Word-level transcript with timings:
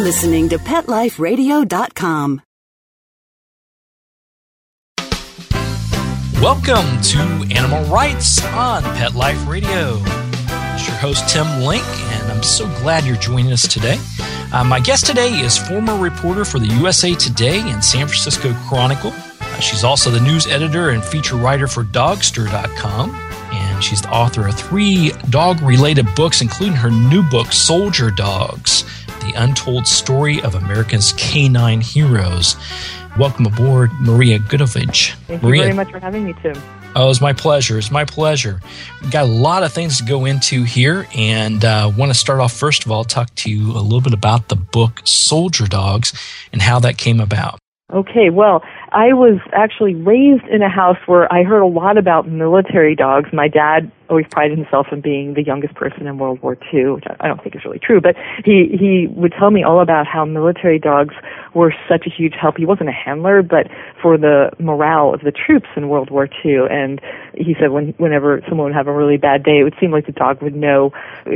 listening 0.00 0.48
to 0.48 0.58
PetLifeRadio.com. 0.58 2.42
Welcome 6.40 7.00
to 7.02 7.54
Animal 7.54 7.84
Rights 7.84 8.42
on 8.46 8.82
Pet 8.82 9.14
Life 9.14 9.46
Radio. 9.46 10.00
It's 10.72 10.88
your 10.88 10.96
host, 10.96 11.28
Tim 11.28 11.60
Link, 11.60 11.84
and 11.84 12.32
I'm 12.32 12.42
so 12.42 12.64
glad 12.80 13.04
you're 13.04 13.16
joining 13.16 13.52
us 13.52 13.68
today. 13.68 13.98
Uh, 14.50 14.64
my 14.64 14.80
guest 14.80 15.04
today 15.04 15.28
is 15.34 15.58
former 15.58 15.96
reporter 15.98 16.46
for 16.46 16.58
the 16.58 16.66
USA 16.78 17.14
Today 17.14 17.60
and 17.60 17.84
San 17.84 18.06
Francisco 18.06 18.54
Chronicle. 18.66 19.12
Uh, 19.12 19.60
she's 19.60 19.84
also 19.84 20.10
the 20.10 20.20
news 20.20 20.46
editor 20.46 20.90
and 20.90 21.04
feature 21.04 21.36
writer 21.36 21.66
for 21.66 21.84
Dogster.com, 21.84 23.10
and 23.52 23.84
she's 23.84 24.00
the 24.00 24.10
author 24.10 24.48
of 24.48 24.54
three 24.54 25.12
dog 25.28 25.60
related 25.60 26.06
books, 26.16 26.40
including 26.40 26.74
her 26.74 26.90
new 26.90 27.22
book, 27.22 27.52
Soldier 27.52 28.10
Dogs 28.10 28.84
The 29.20 29.32
Untold 29.36 29.86
Story 29.86 30.40
of 30.42 30.54
America's 30.54 31.12
Canine 31.16 31.80
Heroes. 31.80 32.56
Welcome 33.18 33.46
aboard, 33.46 33.90
Maria 34.00 34.38
Goodavage. 34.38 35.14
Thank 35.26 35.42
Maria, 35.42 35.56
you 35.56 35.62
very 35.62 35.76
much 35.76 35.90
for 35.90 36.00
having 36.00 36.24
me, 36.24 36.34
Tim. 36.42 36.54
Oh, 36.96 37.08
it's 37.10 37.20
my 37.20 37.32
pleasure. 37.32 37.78
It's 37.78 37.90
my 37.90 38.04
pleasure. 38.04 38.60
We've 39.00 39.12
got 39.12 39.24
a 39.24 39.32
lot 39.32 39.62
of 39.62 39.72
things 39.72 39.98
to 39.98 40.04
go 40.04 40.24
into 40.24 40.64
here, 40.64 41.06
and 41.14 41.64
uh, 41.64 41.92
want 41.96 42.10
to 42.10 42.18
start 42.18 42.40
off 42.40 42.52
first 42.52 42.84
of 42.84 42.90
all, 42.90 43.04
talk 43.04 43.34
to 43.36 43.50
you 43.50 43.72
a 43.72 43.80
little 43.80 44.00
bit 44.00 44.14
about 44.14 44.48
the 44.48 44.56
book 44.56 45.00
Soldier 45.04 45.66
Dogs 45.66 46.12
and 46.52 46.60
how 46.60 46.80
that 46.80 46.98
came 46.98 47.20
about. 47.20 47.58
Okay, 47.92 48.30
well, 48.30 48.62
I 48.92 49.12
was 49.12 49.38
actually 49.52 49.94
raised 49.94 50.44
in 50.50 50.62
a 50.62 50.68
house 50.68 50.98
where 51.06 51.32
I 51.32 51.44
heard 51.44 51.60
a 51.60 51.66
lot 51.66 51.96
about 51.96 52.28
military 52.28 52.96
dogs. 52.96 53.28
My 53.32 53.46
dad 53.46 53.90
always 54.08 54.26
prided 54.28 54.58
himself 54.58 54.88
on 54.90 55.00
being 55.00 55.34
the 55.34 55.44
youngest 55.44 55.74
person 55.74 56.08
in 56.08 56.18
World 56.18 56.42
War 56.42 56.58
II, 56.74 56.94
which 56.94 57.04
I 57.20 57.28
don't 57.28 57.40
think 57.40 57.54
is 57.54 57.64
really 57.64 57.78
true, 57.78 58.00
but 58.00 58.16
he 58.44 58.76
he 58.76 59.06
would 59.14 59.32
tell 59.38 59.52
me 59.52 59.62
all 59.62 59.80
about 59.80 60.06
how 60.08 60.24
military 60.24 60.80
dogs 60.80 61.14
were 61.54 61.72
such 61.88 62.06
a 62.06 62.10
huge 62.10 62.34
help. 62.34 62.56
He 62.56 62.66
wasn't 62.66 62.88
a 62.88 62.92
handler, 62.92 63.42
but 63.42 63.68
for 64.02 64.18
the 64.18 64.50
morale 64.58 65.14
of 65.14 65.20
the 65.20 65.30
troops 65.30 65.68
in 65.76 65.88
World 65.88 66.10
War 66.10 66.28
II. 66.44 66.66
And 66.68 67.00
he 67.34 67.54
said 67.60 67.70
when 67.70 67.94
whenever 67.98 68.42
someone 68.48 68.66
would 68.66 68.74
have 68.74 68.88
a 68.88 68.92
really 68.92 69.16
bad 69.16 69.44
day, 69.44 69.60
it 69.60 69.62
would 69.62 69.76
seem 69.78 69.92
like 69.92 70.06
the 70.06 70.12
dog 70.12 70.42
would 70.42 70.56
know 70.56 70.90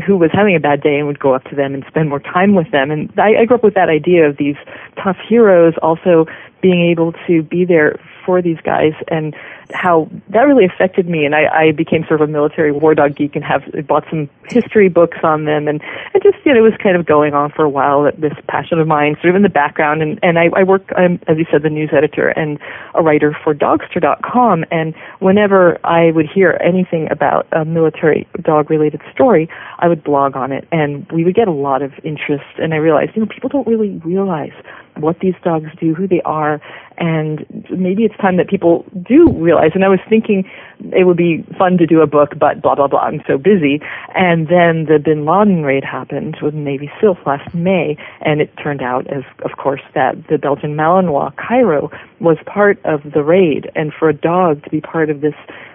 who 0.04 0.16
was 0.16 0.30
having 0.32 0.56
a 0.56 0.60
bad 0.60 0.82
day 0.82 0.98
and 0.98 1.06
would 1.06 1.20
go 1.20 1.34
up 1.34 1.44
to 1.44 1.54
them 1.54 1.74
and 1.74 1.84
spend 1.86 2.08
more 2.08 2.20
time 2.20 2.56
with 2.56 2.72
them. 2.72 2.90
And 2.90 3.12
I, 3.16 3.42
I 3.42 3.44
grew 3.44 3.56
up 3.56 3.62
with 3.62 3.74
that 3.74 3.88
idea 3.88 4.28
of 4.28 4.38
these 4.38 4.56
tough 5.00 5.18
heroes 5.28 5.74
also 5.80 6.26
being 6.64 6.80
able 6.80 7.12
to 7.26 7.42
be 7.42 7.66
there 7.66 8.00
for 8.24 8.40
these 8.40 8.56
guys 8.64 8.94
and 9.08 9.36
how 9.74 10.08
that 10.30 10.42
really 10.42 10.64
affected 10.64 11.06
me. 11.06 11.26
And 11.26 11.34
I, 11.34 11.44
I 11.44 11.72
became 11.72 12.06
sort 12.08 12.22
of 12.22 12.28
a 12.30 12.32
military 12.32 12.72
war 12.72 12.94
dog 12.94 13.16
geek 13.16 13.36
and 13.36 13.44
have 13.44 13.62
bought 13.86 14.04
some 14.08 14.30
history 14.48 14.88
books 14.88 15.18
on 15.22 15.44
them. 15.44 15.68
And 15.68 15.82
it 16.14 16.22
just 16.22 16.38
you 16.46 16.54
know 16.54 16.60
it 16.60 16.62
was 16.62 16.72
kind 16.82 16.96
of 16.96 17.04
going 17.04 17.34
on 17.34 17.50
for 17.50 17.66
a 17.66 17.68
while 17.68 18.04
that 18.04 18.18
this 18.18 18.32
passion 18.48 18.78
of 18.78 18.86
mine 18.86 19.16
sort 19.16 19.28
of 19.28 19.36
in 19.36 19.42
the 19.42 19.50
background. 19.50 20.00
And 20.00 20.18
and 20.22 20.38
I, 20.38 20.48
I 20.56 20.62
work 20.62 20.90
I'm 20.96 21.20
as 21.28 21.36
you 21.36 21.44
said 21.50 21.62
the 21.62 21.68
news 21.68 21.90
editor 21.92 22.28
and 22.28 22.58
a 22.94 23.02
writer 23.02 23.36
for 23.44 23.54
Dogster.com 23.54 24.64
and 24.70 24.94
whenever 25.18 25.78
I 25.84 26.12
would 26.12 26.26
hear 26.26 26.58
anything 26.64 27.08
about 27.10 27.46
a 27.52 27.66
military 27.66 28.26
dog 28.40 28.70
related 28.70 29.02
story 29.12 29.50
I 29.80 29.88
would 29.88 30.02
blog 30.02 30.34
on 30.34 30.50
it 30.50 30.66
and 30.72 31.06
we 31.12 31.24
would 31.24 31.34
get 31.34 31.46
a 31.48 31.52
lot 31.52 31.82
of 31.82 31.92
interest. 32.04 32.44
And 32.56 32.72
I 32.72 32.78
realized 32.78 33.10
you 33.16 33.20
know 33.20 33.28
people 33.28 33.50
don't 33.50 33.66
really 33.66 34.00
realize 34.02 34.54
what 34.96 35.20
these 35.20 35.34
dogs 35.42 35.70
do, 35.80 35.94
who 35.94 36.06
they 36.06 36.22
are, 36.22 36.60
and 36.96 37.44
maybe 37.70 38.04
it's 38.04 38.16
time 38.18 38.36
that 38.36 38.48
people 38.48 38.84
do 39.02 39.30
realize. 39.32 39.72
And 39.74 39.84
I 39.84 39.88
was 39.88 39.98
thinking 40.08 40.48
it 40.92 41.06
would 41.06 41.16
be 41.16 41.44
fun 41.58 41.78
to 41.78 41.86
do 41.86 42.00
a 42.00 42.06
book, 42.06 42.30
but 42.38 42.62
blah 42.62 42.74
blah 42.74 42.86
blah. 42.86 43.00
I'm 43.00 43.22
so 43.26 43.38
busy. 43.38 43.80
And 44.14 44.48
then 44.48 44.86
the 44.86 44.98
Bin 45.02 45.24
Laden 45.24 45.64
raid 45.64 45.84
happened 45.84 46.36
with 46.40 46.54
Navy 46.54 46.90
SEALs 47.00 47.18
last 47.26 47.54
May, 47.54 47.96
and 48.20 48.40
it 48.40 48.50
turned 48.62 48.82
out, 48.82 49.06
as 49.08 49.24
of 49.44 49.56
course, 49.56 49.82
that 49.94 50.28
the 50.28 50.38
Belgian 50.38 50.76
Malinois 50.76 51.34
Cairo 51.36 51.90
was 52.20 52.38
part 52.46 52.78
of 52.84 53.02
the 53.12 53.22
raid, 53.22 53.70
and 53.74 53.92
for 53.92 54.08
a 54.08 54.14
dog 54.14 54.62
to 54.64 54.70
be 54.70 54.80
part 54.80 55.10
of 55.10 55.20
this 55.20 55.34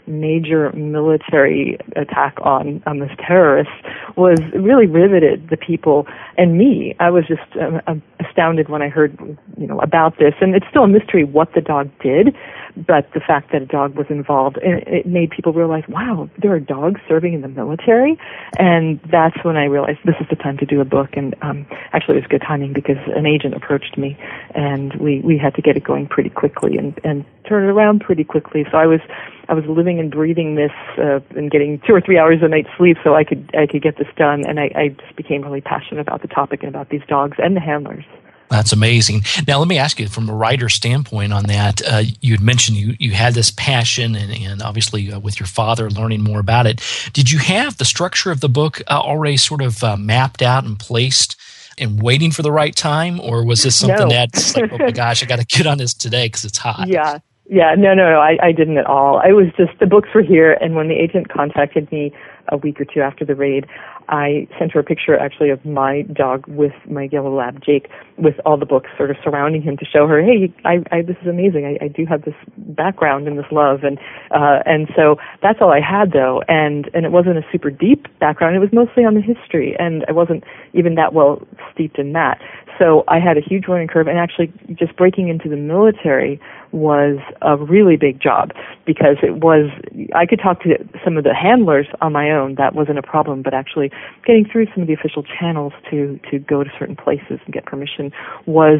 major 0.10 0.72
military 0.72 1.78
attack 1.96 2.36
on 2.42 2.82
on 2.86 3.00
this 3.00 3.12
terrorist 3.20 3.70
was 4.16 4.40
really 4.56 4.88
riveted 4.88 5.50
the 5.50 5.58
people 5.58 6.08
and 6.38 6.58
me. 6.58 6.96
I 7.00 7.12
was 7.12 7.26
just 7.28 7.42
um, 7.88 8.02
astounded 8.40 8.70
when 8.70 8.82
I 8.82 8.90
heard 8.90 9.18
you 9.58 9.68
know 9.68 9.80
about 9.80 10.18
this, 10.18 10.34
and 10.42 10.56
it's 10.56 10.66
still 10.70 10.84
a 10.84 10.88
mystery 10.88 11.24
what 11.24 11.54
the 11.54 11.62
dog 11.62 11.90
did 12.02 12.36
but 12.76 13.12
the 13.14 13.20
fact 13.20 13.52
that 13.52 13.62
a 13.62 13.66
dog 13.66 13.96
was 13.96 14.08
involved, 14.10 14.58
it, 14.62 14.88
it 14.88 15.06
made 15.06 15.32
people 15.32 15.54
realize, 15.54 15.84
wow, 15.90 16.30
there 16.42 16.54
are 16.54 16.60
dogs 16.60 17.02
serving 17.08 17.34
in 17.34 17.42
the 17.42 17.48
military, 17.48 18.18
and 18.58 19.00
that's 19.12 19.44
when 19.44 19.58
I 19.58 19.66
realized 19.66 20.00
this 20.06 20.16
is 20.22 20.28
the 20.30 20.36
time 20.36 20.58
to 20.58 20.66
do 20.66 20.80
a 20.80 20.86
book. 20.86 21.10
And 21.14 21.36
um, 21.42 21.66
actually, 21.94 22.18
it 22.18 22.22
was 22.22 22.28
good 22.30 22.44
timing 22.46 22.74
because 22.74 22.98
an 23.16 23.26
agent 23.26 23.54
approached 23.54 23.98
me, 23.98 24.18
and 24.56 24.94
we 24.96 25.20
we 25.22 25.38
had 25.38 25.56
to 25.56 25.62
get 25.62 25.76
it 25.78 25.84
going 25.84 26.08
pretty 26.08 26.30
quickly 26.30 26.78
and 26.78 26.98
and 27.04 27.26
turn 27.48 27.64
it 27.64 27.72
around 27.72 28.02
pretty 28.02 28.24
quickly. 28.24 28.66
So 28.72 28.78
I 28.78 28.86
was 28.86 29.02
I 29.50 29.54
was 29.54 29.66
living 29.66 30.00
and 30.00 30.12
breathing 30.12 30.56
this 30.56 30.72
uh, 30.98 31.20
and 31.36 31.52
getting 31.52 31.82
two 31.86 31.94
or 31.94 32.02
three 32.02 32.18
hours 32.18 32.40
a 32.42 32.48
night 32.48 32.68
sleep 32.78 32.98
so 33.04 33.16
I 33.16 33.24
could 33.24 33.50
I 33.58 33.68
could 33.68 33.82
get 33.82 33.98
this 33.98 34.08
done, 34.16 34.46
and 34.48 34.60
I, 34.60 34.72
I 34.76 34.88
just 34.90 35.16
became 35.16 35.42
really 35.42 35.62
passionate 35.62 36.02
about 36.02 36.22
the 36.22 36.28
topic 36.28 36.62
and 36.62 36.70
about 36.70 36.90
these 36.90 37.04
dogs 37.08 37.38
and 37.40 37.56
the 37.56 37.62
handlers. 37.62 38.06
That's 38.50 38.74
amazing. 38.74 39.22
Now, 39.48 39.60
let 39.60 39.68
me 39.68 39.78
ask 39.78 40.00
you 40.00 40.08
from 40.08 40.28
a 40.28 40.34
writer 40.34 40.70
standpoint 40.70 41.34
on 41.34 41.44
that. 41.46 41.82
Uh, 41.86 42.04
you 42.22 42.34
had 42.34 42.42
mentioned 42.42 42.78
you, 42.78 42.96
you 43.00 43.12
had 43.12 43.36
this 43.36 43.52
passion, 43.52 44.16
and, 44.16 44.32
and 44.32 44.62
obviously 44.62 45.12
uh, 45.12 45.20
with 45.20 45.40
your 45.40 45.48
father 45.48 45.90
learning 45.90 46.24
more 46.24 46.40
about 46.40 46.66
it. 46.66 46.82
Did 47.14 47.32
you 47.32 47.40
have 47.40 47.78
the 47.78 47.86
structure 47.86 48.32
of 48.32 48.40
the 48.40 48.50
book 48.50 48.82
uh, 48.88 49.00
already 49.00 49.38
sort 49.38 49.62
of 49.62 49.84
uh, 49.84 49.98
mapped 49.98 50.42
out 50.42 50.64
and 50.64 50.80
placed 50.80 51.36
and 51.78 52.02
waiting 52.02 52.32
for 52.32 52.42
the 52.42 52.52
right 52.52 52.76
time? 52.76 53.20
Or 53.20 53.46
was 53.46 53.64
this 53.64 53.78
something 53.78 54.08
no. 54.08 54.10
that's 54.10 54.56
like, 54.56 54.72
oh 54.74 54.78
my 54.80 54.92
gosh, 54.92 55.24
I 55.24 55.28
got 55.28 55.40
to 55.40 55.46
get 55.46 55.68
on 55.68 55.78
this 55.78 55.94
today 55.94 56.26
because 56.26 56.44
it's 56.46 56.58
hot? 56.58 56.88
Yeah. 56.88 57.20
Yeah, 57.52 57.74
no, 57.76 57.96
no, 57.96 58.12
no, 58.12 58.20
I, 58.20 58.38
I 58.44 58.52
didn't 58.52 58.78
at 58.78 58.86
all. 58.86 59.18
I 59.18 59.32
was 59.32 59.48
just, 59.58 59.72
the 59.80 59.88
books 59.88 60.10
were 60.14 60.22
here, 60.22 60.54
and 60.62 60.76
when 60.76 60.88
the 60.88 60.94
agent 60.94 61.30
contacted 61.30 61.92
me 61.92 62.14
a 62.50 62.58
week 62.58 62.80
or 62.80 62.86
two 62.86 63.02
after 63.02 63.26
the 63.26 63.34
raid, 63.34 63.66
I 64.10 64.48
sent 64.58 64.72
her 64.74 64.80
a 64.80 64.84
picture 64.84 65.18
actually 65.18 65.52
of 65.52 65.64
my 65.64 66.02
dog 66.02 66.46
with 66.48 66.74
my 66.90 67.08
yellow 67.12 67.34
lab 67.34 67.64
Jake 67.64 67.90
with 68.18 68.36
all 68.46 68.58
the 68.58 68.66
books 68.66 68.90
sort 68.98 69.12
of 69.12 69.18
surrounding 69.24 69.62
him 69.62 69.78
to 69.78 69.86
show 69.86 70.08
her, 70.08 70.22
hey, 70.22 70.52
I, 70.66 70.84
I 70.92 71.02
this 71.04 71.16
is 71.22 71.28
amazing. 71.28 71.66
I, 71.66 71.86
I 71.86 71.88
do 71.88 72.06
have 72.06 72.26
this 72.26 72.34
background 72.58 73.28
and 73.28 73.38
this 73.38 73.46
love, 73.52 73.84
and 73.84 74.00
uh, 74.32 74.60
and 74.66 74.90
so 74.96 75.18
that's 75.42 75.60
all 75.62 75.72
I 75.72 75.80
had 75.80 76.12
though, 76.12 76.42
and 76.48 76.90
and 76.94 77.06
it 77.06 77.12
wasn't 77.12 77.38
a 77.38 77.44
super 77.52 77.70
deep 77.70 78.08
background. 78.20 78.56
It 78.56 78.60
was 78.60 78.74
mostly 78.74 79.06
on 79.06 79.14
the 79.14 79.22
history, 79.22 79.76
and 79.80 80.04
I 80.08 80.12
wasn't 80.12 80.44
even 80.74 80.96
that 80.96 81.14
well 81.14 81.42
steeped 81.72 82.00
in 82.00 82.14
that. 82.14 82.42
So 82.80 83.04
I 83.08 83.20
had 83.20 83.38
a 83.38 83.42
huge 83.42 83.68
learning 83.68 83.90
curve, 83.90 84.08
and 84.08 84.18
actually 84.18 84.52
just 84.74 84.96
breaking 84.96 85.30
into 85.30 85.50
the 85.50 85.58
military 85.58 86.40
was 86.72 87.18
a 87.42 87.58
really 87.58 87.98
big 87.98 88.22
job 88.22 88.52
because 88.86 89.18
it 89.24 89.38
was 89.38 89.70
I 90.14 90.26
could 90.26 90.40
talk 90.40 90.62
to 90.64 90.78
some 91.04 91.18
of 91.18 91.24
the 91.24 91.34
handlers 91.34 91.88
on 92.02 92.14
my 92.14 92.32
own 92.32 92.56
that 92.56 92.76
wasn't 92.76 93.00
a 93.00 93.02
problem 93.02 93.42
but 93.42 93.54
actually 93.54 93.92
getting 94.26 94.46
through 94.46 94.68
some 94.74 94.82
of 94.82 94.88
the 94.88 94.94
official 94.94 95.24
channels 95.24 95.74
to 95.90 96.20
to 96.30 96.40
go 96.40 96.64
to 96.64 96.70
certain 96.78 96.96
places 96.96 97.40
and 97.46 97.54
get 97.54 97.66
permission 97.66 98.12
was 98.46 98.80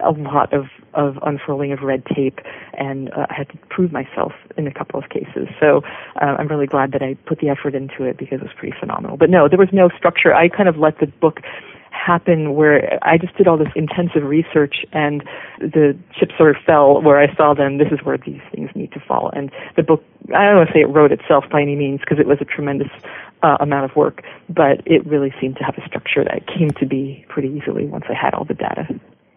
a 0.00 0.10
lot 0.12 0.52
of 0.52 0.66
of 0.94 1.18
unfurling 1.22 1.72
of 1.72 1.80
red 1.80 2.04
tape 2.06 2.40
and 2.74 3.10
uh, 3.12 3.26
I 3.28 3.34
had 3.34 3.48
to 3.50 3.58
prove 3.70 3.92
myself 3.92 4.32
in 4.56 4.66
a 4.66 4.72
couple 4.72 5.00
of 5.00 5.08
cases 5.08 5.48
so 5.60 5.82
uh, 6.20 6.36
I'm 6.38 6.48
really 6.48 6.66
glad 6.66 6.92
that 6.92 7.02
I 7.02 7.14
put 7.26 7.40
the 7.40 7.48
effort 7.48 7.74
into 7.74 8.04
it 8.04 8.18
because 8.18 8.40
it 8.40 8.42
was 8.42 8.52
pretty 8.56 8.76
phenomenal 8.78 9.16
but 9.16 9.30
no 9.30 9.48
there 9.48 9.58
was 9.58 9.70
no 9.72 9.88
structure 9.96 10.34
I 10.34 10.48
kind 10.48 10.68
of 10.68 10.76
let 10.76 10.98
the 11.00 11.06
book 11.06 11.40
happen 11.90 12.54
where 12.54 12.98
I 13.02 13.18
just 13.18 13.36
did 13.36 13.48
all 13.48 13.56
this 13.56 13.72
intensive 13.74 14.22
research 14.22 14.84
and 14.92 15.22
the 15.58 15.96
chips 16.18 16.34
sort 16.36 16.56
of 16.56 16.62
fell 16.64 17.02
where 17.02 17.18
I 17.18 17.34
saw 17.34 17.54
them. 17.54 17.78
This 17.78 17.88
is 17.90 17.98
where 18.04 18.18
these 18.18 18.40
things 18.52 18.70
need 18.74 18.92
to 18.92 19.00
fall. 19.00 19.30
And 19.34 19.50
the 19.76 19.82
book, 19.82 20.04
I 20.34 20.46
don't 20.46 20.56
want 20.56 20.68
to 20.68 20.74
say 20.74 20.80
it 20.80 20.88
wrote 20.88 21.12
itself 21.12 21.44
by 21.50 21.62
any 21.62 21.76
means 21.76 22.00
because 22.00 22.18
it 22.18 22.26
was 22.26 22.38
a 22.40 22.44
tremendous 22.44 22.88
uh, 23.42 23.56
amount 23.60 23.90
of 23.90 23.96
work, 23.96 24.22
but 24.48 24.82
it 24.86 25.06
really 25.06 25.32
seemed 25.40 25.56
to 25.56 25.64
have 25.64 25.76
a 25.78 25.86
structure 25.86 26.24
that 26.24 26.46
came 26.46 26.70
to 26.72 26.86
be 26.86 27.24
pretty 27.28 27.48
easily 27.48 27.86
once 27.86 28.04
I 28.08 28.14
had 28.14 28.34
all 28.34 28.44
the 28.44 28.54
data 28.54 28.88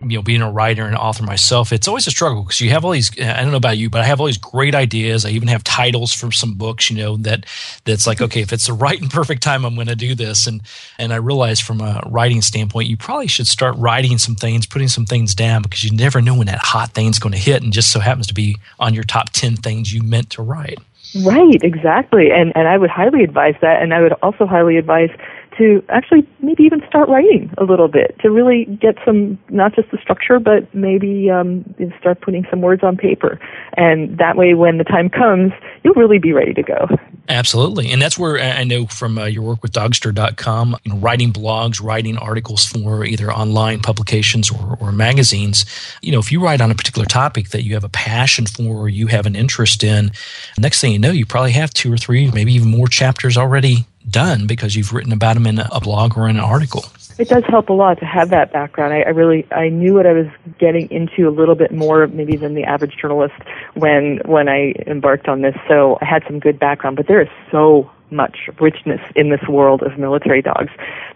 you 0.08 0.18
know, 0.18 0.22
being 0.22 0.42
a 0.42 0.52
writer 0.52 0.86
and 0.86 0.96
author 0.96 1.24
myself, 1.24 1.72
it's 1.72 1.88
always 1.88 2.08
a 2.08 2.12
struggle 2.12 2.44
because 2.44 2.60
you 2.60 2.72
have 2.72 2.84
all 2.84 2.92
these. 2.92 3.12
I 3.20 3.42
don't 3.42 3.52
know 3.52 3.58
about 3.58 3.78
you, 3.78 3.90
but 3.90 4.02
I 4.02 4.06
have 4.06 4.20
all 4.20 4.26
these 4.26 4.38
great 4.38 4.74
ideas. 4.74 5.26
I 5.26 5.30
even 5.30 5.48
have 5.48 5.64
titles 5.64 6.12
for 6.14 6.32
some 6.32 6.56
books, 6.56 6.90
you 6.90 6.98
know, 6.98 7.18
that 7.18 7.46
that's 7.86 8.08
like, 8.08 8.22
okay, 8.22 8.42
if 8.42 8.52
it's 8.52 8.68
the 8.68 8.74
right 8.74 9.00
and 9.00 9.12
perfect 9.12 9.44
time, 9.44 9.64
I'm 9.64 9.76
going 9.76 9.88
to 9.88 9.96
do 9.96 10.16
this. 10.16 10.48
And 10.48 10.62
and 10.98 11.14
I 11.14 11.18
realize 11.18 11.60
from 11.60 11.82
a 11.82 12.02
writing 12.08 12.42
standpoint, 12.42 12.90
you 12.90 12.98
probably 12.98 13.28
should 13.28 13.48
start 13.48 13.76
writing 13.78 14.18
some 14.18 14.36
things, 14.36 14.66
putting 14.66 14.88
some 14.88 15.06
things 15.06 15.36
down 15.36 15.62
because 15.62 15.84
you 15.84 15.96
never 15.96 16.22
know 16.22 16.36
when 16.36 16.48
that 16.48 16.60
hot 16.60 16.92
thing's 16.92 17.20
going 17.20 17.34
to 17.34 17.40
hit, 17.40 17.62
and 17.62 17.72
just 17.72 17.92
so 17.92 18.00
happens 18.00 18.28
to 18.28 18.34
be 18.34 18.58
on 18.80 18.94
your 18.94 19.04
top 19.04 19.30
ten 19.30 19.56
things 19.56 19.94
you 19.94 20.02
meant 20.02 20.32
to 20.32 20.42
write. 20.42 20.80
Right, 21.14 21.60
exactly. 21.62 22.32
And 22.32 22.54
and 22.56 22.68
I 22.68 22.78
would 22.78 22.90
highly 22.90 23.24
advise 23.24 23.56
that 23.62 23.82
and 23.82 23.94
I 23.94 24.02
would 24.02 24.14
also 24.24 24.46
highly 24.46 24.78
advise 24.78 25.10
to 25.58 25.84
actually 25.90 26.28
maybe 26.42 26.64
even 26.64 26.82
start 26.88 27.10
writing 27.10 27.54
a 27.58 27.64
little 27.64 27.88
bit 27.88 28.16
to 28.20 28.30
really 28.30 28.66
get 28.66 28.96
some 29.06 29.38
not 29.50 29.76
just 29.76 29.92
the 29.92 29.98
structure 30.02 30.40
but 30.40 30.74
maybe 30.74 31.30
um, 31.30 31.64
start 32.00 32.22
putting 32.22 32.46
some 32.50 32.62
words 32.62 32.84
on 32.84 32.98
paper. 32.98 33.40
And 33.74 34.18
that 34.18 34.38
way 34.38 34.54
when 34.54 34.78
the 34.78 34.84
time 34.84 35.10
comes 35.10 35.52
you'll 35.84 35.96
really 35.96 36.20
be 36.20 36.34
ready 36.34 36.54
to 36.54 36.64
go. 36.64 36.88
Absolutely. 37.30 37.92
And 37.92 38.02
that's 38.02 38.18
where 38.18 38.40
i 38.40 38.64
know 38.64 38.86
from 38.88 39.18
uh, 39.18 39.26
your 39.26 39.44
work 39.44 39.62
with 39.62 39.72
dogster.com 39.72 40.76
you 40.84 40.94
know, 40.94 40.98
writing 41.00 41.32
blogs 41.34 41.82
writing 41.82 42.18
articles 42.18 42.66
for 42.66 43.06
either 43.06 43.32
online 43.32 43.80
publications 43.80 44.50
or, 44.52 44.78
or 44.80 44.92
magazines. 44.92 45.66
You 46.02 46.12
know 46.12 46.20
if 46.20 46.32
you 46.32 46.44
write 46.44 46.62
on 46.62 46.72
a 46.72 46.76
particular 46.76 47.06
topic 47.06 47.50
that 47.50 47.64
you 47.64 47.74
have 47.74 47.84
a 47.84 47.90
passion 47.90 48.46
for 48.46 48.76
or 48.76 48.90
you 48.90 49.08
have 49.08 49.26
an 49.26 49.36
interest 49.36 49.84
in 49.84 50.12
next 50.58 50.82
thing 50.82 50.94
you 50.94 51.00
know 51.00 51.12
you 51.12 51.26
probably 51.26 51.52
have 51.52 51.74
two 51.74 51.92
or 51.92 51.98
three 51.98 52.30
maybe 52.32 52.54
even 52.54 52.70
more 52.70 52.88
chapters 52.88 53.38
already 53.38 53.86
done 54.12 54.48
because 54.48 54.76
you've 54.76 54.94
written 54.94 55.14
about 55.14 55.36
them 55.36 55.48
in 55.48 55.60
a 55.60 55.80
blog 55.80 56.18
or 56.18 56.28
in 56.28 56.38
an 56.38 56.44
article. 56.44 56.86
It 57.18 57.30
does 57.30 57.44
help 57.48 57.70
a 57.70 57.74
lot 57.74 58.00
to 58.00 58.06
have 58.06 58.30
that 58.30 58.52
background. 58.52 58.94
I, 58.94 59.02
I 59.02 59.10
really 59.10 59.48
I 59.52 59.70
knew 59.70 59.94
what 59.94 60.08
I 60.08 60.14
was 60.14 60.28
getting 60.60 60.90
into 60.90 61.28
a 61.28 61.32
little 61.32 61.56
bit 61.56 61.72
more 61.72 62.08
maybe 62.08 62.36
than 62.36 62.56
the 62.56 62.64
average 62.64 62.96
journalist 63.00 63.36
when 63.76 64.20
when 64.26 64.48
I 64.50 64.74
embarked 64.88 65.28
on 65.28 65.42
this. 65.42 65.56
So 65.68 65.98
I 66.02 66.06
had 66.06 66.24
some 66.26 66.40
good 66.40 66.60
background, 66.60 66.96
but 66.96 67.08
there 67.08 67.22
is 67.22 67.30
so 67.52 67.92
much 68.12 68.50
richness 68.60 69.02
in 69.16 69.30
this 69.30 69.42
world 69.48 69.82
of 69.82 69.98
military 69.98 70.42
dogs 70.42 70.72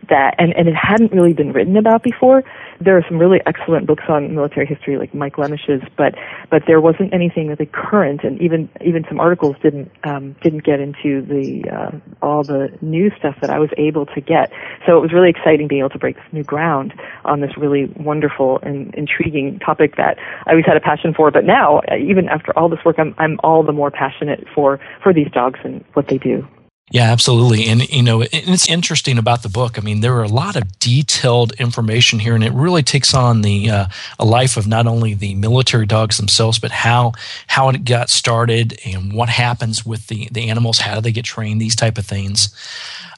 that 0.10 0.36
and, 0.38 0.56
and 0.56 0.68
it 0.68 0.76
hadn't 0.76 1.12
really 1.12 1.34
been 1.34 1.52
written 1.52 1.78
about 1.78 2.04
before 2.04 2.44
there 2.82 2.98
are 2.98 3.04
some 3.08 3.18
really 3.18 3.40
excellent 3.46 3.88
books 3.88 4.04
on 4.10 4.36
military 4.36 4.66
history, 4.66 4.98
like 4.98 5.14
Mike 5.14 5.38
Lemish's, 5.38 5.82
but 5.98 6.16
but 6.50 6.64
there 6.68 6.82
wasn't 6.82 7.14
anything 7.14 7.48
really 7.48 7.68
current, 7.72 8.24
and 8.24 8.42
even 8.42 8.70
even 8.84 9.06
some 9.08 9.20
articles 9.20 9.56
didn't 9.62 9.92
um, 10.04 10.36
didn't 10.42 10.64
get 10.64 10.80
into 10.80 11.22
the 11.22 11.64
uh, 11.72 11.92
all 12.22 12.44
the 12.44 12.76
new 12.82 13.10
stuff 13.18 13.36
that 13.42 13.50
I 13.50 13.60
was 13.60 13.70
able 13.78 14.06
to 14.08 14.22
get. 14.22 14.52
So 14.86 14.98
it 14.98 15.02
was 15.02 15.14
really 15.14 15.30
exciting 15.30 15.68
being 15.68 15.80
able 15.80 15.90
to 15.92 16.00
break 16.00 16.16
this 16.18 16.26
new 16.32 16.44
ground 16.44 16.94
on 17.24 17.40
this 17.40 17.58
really 17.58 17.86
wonderful 17.98 18.60
and 18.62 18.94
intriguing 18.96 19.60
topic 19.60 19.96
that 19.96 20.18
I 20.46 20.52
always 20.52 20.66
had 20.66 20.78
a 20.78 20.82
passion 20.82 21.14
for. 21.14 21.32
But 21.32 21.46
now, 21.46 21.82
even 21.98 22.28
after 22.28 22.58
all 22.58 22.68
this 22.68 22.84
work, 22.84 23.00
I'm 23.00 23.16
I'm 23.18 23.40
all 23.44 23.64
the 23.64 23.74
more 23.74 23.92
passionate 23.92 24.46
for 24.54 24.80
for 25.02 25.14
these 25.14 25.32
dogs 25.32 25.60
and 25.64 25.84
what 25.94 26.08
they 26.08 26.18
do. 26.18 26.46
Yeah, 26.92 27.12
absolutely. 27.12 27.66
And, 27.66 27.90
you 27.90 28.04
know, 28.04 28.22
it's 28.22 28.70
interesting 28.70 29.18
about 29.18 29.42
the 29.42 29.50
book. 29.50 29.80
I 29.80 29.82
mean, 29.82 30.02
there 30.02 30.16
are 30.18 30.24
a 30.24 30.28
lot 30.28 30.56
of 30.56 30.78
detailed 30.78 31.54
information 31.54 32.20
here, 32.20 32.36
and 32.36 32.44
it 32.44 32.54
really 32.54 32.84
takes 32.84 33.12
on 33.12 33.42
the 33.42 33.72
uh, 33.72 33.88
a 34.20 34.26
life 34.26 34.56
of 34.56 34.68
not 34.68 34.86
only 34.86 35.16
the 35.16 35.34
military 35.34 35.88
dogs 35.88 36.18
themselves, 36.18 36.60
but 36.60 36.70
how 36.70 37.14
how 37.48 37.70
it 37.70 37.86
got 37.86 38.12
started 38.12 38.80
and 38.86 39.14
what 39.14 39.30
happens 39.30 39.84
with 39.84 40.06
the, 40.08 40.30
the 40.32 40.48
animals, 40.48 40.78
how 40.78 40.94
do 40.94 41.02
they 41.02 41.12
get 41.12 41.26
trained, 41.26 41.60
these 41.60 41.76
type 41.76 41.98
of 41.98 42.06
things. 42.06 42.56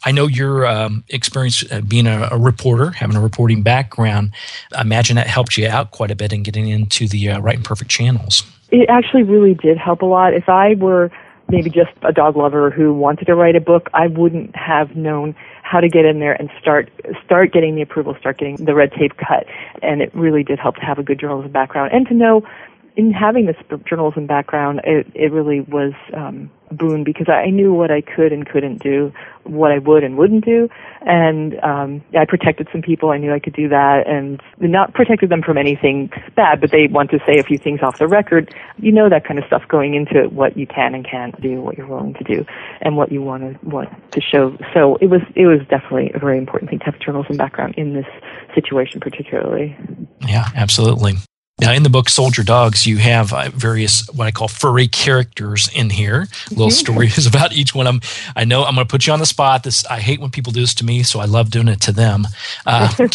I 0.06 0.12
know 0.12 0.28
your 0.28 0.66
um, 0.66 1.04
experience 1.10 1.70
uh, 1.70 1.81
being 1.81 2.08
a, 2.08 2.30
a, 2.31 2.38
reporter, 2.38 2.92
having 2.92 3.18
a 3.18 3.22
reporting 3.22 3.63
background, 3.63 4.31
I 4.74 4.81
imagine 4.81 5.18
that 5.18 5.28
helped 5.28 5.58
you 5.58 5.68
out 5.68 5.92
quite 5.92 6.12
a 6.12 6.16
bit 6.16 6.31
in 6.31 6.44
getting 6.44 6.70
into 6.70 7.10
the 7.10 7.31
uh, 7.31 7.40
Right 7.42 7.58
and 7.58 7.66
Perfect 7.66 7.92
channels. 7.92 8.44
It 8.72 8.90
actually 8.90 9.24
really 9.24 9.56
did 9.56 9.78
help 9.78 10.02
a 10.02 10.06
lot. 10.06 10.34
If 10.34 10.48
I 10.48 10.75
were 10.75 11.12
maybe 11.50 11.70
just 11.70 11.92
a 12.02 12.12
dog 12.12 12.36
lover 12.36 12.70
who 12.70 12.94
wanted 12.94 13.26
to 13.26 13.36
write 13.36 13.56
a 13.56 13.62
book, 13.62 13.90
I 13.94 14.08
wouldn't 14.08 14.56
have 14.56 14.96
known 14.96 15.36
how 15.64 15.80
to 15.80 15.90
get 15.90 16.06
in 16.06 16.20
there 16.20 16.34
and 16.34 16.50
start 16.60 16.90
start 17.24 17.52
getting 17.52 17.76
the 17.76 17.82
approval, 17.82 18.16
start 18.20 18.38
getting 18.38 18.56
the 18.58 18.74
red 18.74 18.92
tape 18.94 19.18
cut. 19.18 19.46
And 19.82 20.02
it 20.02 20.14
really 20.14 20.44
did 20.44 20.60
help 20.60 20.76
to 20.76 20.82
have 20.82 21.00
a 21.00 21.04
good 21.04 21.20
journalism 21.20 21.52
background 21.52 21.92
and 21.94 22.08
to 22.08 22.14
know 22.14 22.48
in 22.98 23.12
having 23.12 23.46
this 23.46 23.56
journalism 23.88 24.26
background, 24.26 24.82
it, 24.84 25.06
it 25.14 25.32
really 25.32 25.62
was 25.62 25.94
um, 26.16 26.50
a 26.72 26.74
boon 26.74 27.04
because 27.04 27.30
I 27.30 27.52
knew 27.52 27.72
what 27.72 27.92
I 27.92 28.02
could 28.02 28.34
and 28.34 28.44
couldn't 28.50 28.82
do, 28.82 29.14
what 29.44 29.72
I 29.72 29.78
would 29.78 30.04
and 30.04 30.18
wouldn't 30.18 30.44
do, 30.44 30.68
and 31.02 31.60
um, 31.64 32.04
I 32.18 32.26
protected 32.26 32.68
some 32.72 32.82
people. 32.82 33.12
I 33.12 33.20
knew 33.20 33.32
I 33.32 33.38
could 33.38 33.54
do 33.54 33.70
that, 33.70 34.08
and 34.08 34.42
not 34.58 34.96
protected 34.96 35.30
them 35.30 35.44
from 35.44 35.60
anything 35.60 36.10
bad, 36.36 36.60
but 36.60 36.72
they 36.72 36.88
want 36.88 37.12
to 37.12 37.20
say 37.20 37.38
a 37.38 37.44
few 37.44 37.60
things 37.60 37.82
off 37.84 38.00
the 38.00 38.08
record. 38.08 38.52
You 38.80 38.92
know 38.92 39.10
that 39.10 39.26
kind 39.26 39.38
of 39.38 39.46
stuff 39.46 39.62
going 39.68 39.94
into 39.94 40.28
what 40.30 40.58
you 40.58 40.66
can 40.66 40.96
and 40.96 41.08
can't 41.08 41.40
do, 41.40 41.62
what 41.62 41.78
you're 41.78 41.88
willing 41.88 42.16
to 42.16 42.24
do, 42.24 42.46
and 42.82 42.98
what 42.98 43.12
you 43.12 43.22
want 43.22 43.44
to 43.44 43.64
want 43.64 43.90
to 44.14 44.22
show. 44.22 44.58
So 44.74 44.96
it 45.02 45.08
was 45.12 45.22
it 45.36 45.46
was 45.46 45.60
definitely 45.70 46.12
a 46.16 46.20
very 46.20 46.40
important 46.40 46.72
thing 46.72 46.80
to 46.80 46.86
have 46.86 46.96
a 46.96 47.00
journalism 47.00 47.38
background 47.38 47.76
in 47.78 47.94
this 47.94 48.08
situation, 48.56 49.00
particularly. 49.02 49.78
Yeah, 50.28 50.50
absolutely. 50.56 51.18
Now, 51.59 51.74
in 51.74 51.81
the 51.81 51.89
book 51.89 52.07
Soldier 52.07 52.44
Dogs, 52.44 52.86
you 52.86 52.98
have 52.98 53.33
uh, 53.33 53.50
various 53.50 54.07
what 54.13 54.27
I 54.27 54.31
call 54.31 54.48
furry 54.48 54.88
characters 54.88 55.68
in 55.74 55.89
here. 55.89 56.27
Little 56.51 56.69
stories 56.69 57.25
about 57.27 57.51
each 57.51 57.74
one 57.74 57.88
of 57.88 57.94
them. 57.94 58.01
I 58.36 58.45
know 58.45 58.63
I'm 58.63 58.75
going 58.75 58.86
to 58.86 58.92
put 58.92 59.07
you 59.07 59.13
on 59.13 59.18
the 59.18 59.25
spot. 59.25 59.63
This 59.63 59.83
I 59.88 60.00
hate 60.00 60.19
when 60.21 60.30
people 60.30 60.54
do 60.54 60.62
this 60.62 60.75
to 60.75 60.86
me, 60.86 61.01
so 61.01 61.19
I 61.19 61.25
love 61.25 61.50
doing 61.50 61.68
it 61.68 61.81
to 61.81 61.92
them. 61.92 62.27
Uh, 62.68 62.94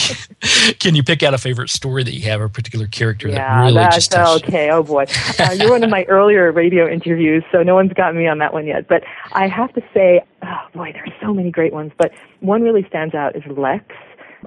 can 0.81 0.97
you 0.97 1.05
pick 1.05 1.23
out 1.23 1.35
a 1.35 1.39
favorite 1.39 1.71
story 1.71 2.03
that 2.03 2.15
you 2.15 2.23
have, 2.23 2.41
or 2.41 2.47
a 2.47 2.51
particular 2.51 2.89
character 2.89 3.29
yeah, 3.29 3.37
that 3.37 3.61
really 3.61 3.75
that's, 3.75 3.95
just 3.95 4.11
touched? 4.11 4.47
okay. 4.47 4.71
Oh 4.71 4.83
boy, 4.83 5.05
uh, 5.39 5.53
you're 5.53 5.71
one 5.71 5.85
of 5.85 5.91
my 5.91 6.03
earlier 6.09 6.51
radio 6.51 6.89
interviews, 6.89 7.45
so 7.53 7.63
no 7.63 7.77
one's 7.77 7.93
got 7.93 8.13
me 8.17 8.27
on 8.27 8.39
that 8.39 8.53
one 8.53 8.67
yet. 8.67 8.89
But 8.89 9.05
I 9.35 9.47
have 9.47 9.73
to 9.75 9.83
say, 9.95 10.21
oh 10.43 10.67
boy, 10.75 10.91
there 10.93 11.05
are 11.05 11.15
so 11.21 11.33
many 11.33 11.53
great 11.53 11.73
ones. 11.73 11.93
But 11.97 12.11
one 12.41 12.63
really 12.63 12.85
stands 12.89 13.15
out 13.15 13.37
is 13.37 13.45
Lex 13.57 13.85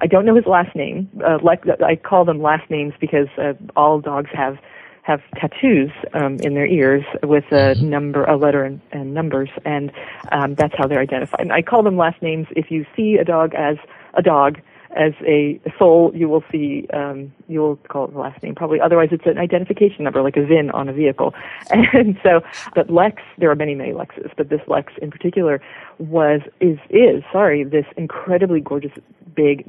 I 0.02 0.08
don't 0.08 0.26
know 0.26 0.36
his 0.36 0.46
last 0.46 0.76
name. 0.76 1.10
Uh, 1.26 1.38
like 1.42 1.64
I 1.84 1.96
call 1.96 2.26
them 2.26 2.42
last 2.42 2.70
names 2.70 2.94
because 3.00 3.28
uh, 3.38 3.54
all 3.76 4.00
dogs 4.00 4.30
have 4.34 4.58
have 5.04 5.22
tattoos 5.36 5.92
um, 6.14 6.38
in 6.40 6.56
their 6.56 6.66
ears 6.66 7.04
with 7.22 7.44
a 7.52 7.76
mm-hmm. 7.76 7.90
number, 7.90 8.24
a 8.24 8.36
letter, 8.36 8.64
and, 8.64 8.82
and 8.92 9.14
numbers, 9.14 9.50
and 9.64 9.92
um, 10.32 10.56
that's 10.56 10.74
how 10.76 10.88
they're 10.88 11.00
identified. 11.00 11.42
And 11.42 11.54
I 11.54 11.62
call 11.62 11.84
them 11.84 11.96
last 11.96 12.22
names. 12.24 12.48
If 12.56 12.72
you 12.72 12.86
see 12.96 13.18
a 13.22 13.24
dog 13.24 13.54
as 13.54 13.78
a 14.16 14.24
dog, 14.24 14.60
as 14.96 15.14
a 15.26 15.60
soul, 15.78 16.12
you 16.16 16.30
will 16.30 16.44
see, 16.52 16.88
um, 16.94 17.34
you 17.48 17.60
will 17.60 17.76
call 17.90 18.06
it 18.06 18.14
the 18.14 18.20
last 18.20 18.42
name 18.42 18.56
probably. 18.56 18.80
Otherwise, 18.80 19.10
it's 19.12 19.26
an 19.26 19.38
identification 19.38 20.04
number, 20.04 20.22
like 20.22 20.38
a 20.38 20.46
VIN 20.46 20.72
on 20.72 20.90
a 20.90 20.94
vehicle. 20.94 21.34
And 21.94 22.18
so, 22.24 22.42
but 22.74 22.90
Lex, 22.90 23.22
there 23.38 23.50
are 23.50 23.56
many, 23.56 23.76
many 23.76 23.92
Lexes, 23.92 24.32
but 24.36 24.50
this 24.50 24.62
Lex 24.68 24.94
in 25.02 25.12
particular 25.12 25.62
was, 25.98 26.42
is, 26.60 26.78
is, 26.90 27.24
sorry, 27.32 27.64
this 27.64 27.86
incredibly 27.96 28.60
gorgeous, 28.60 28.92
big 29.36 29.64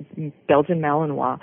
Belgian 0.46 0.80
Malinois 0.80 1.38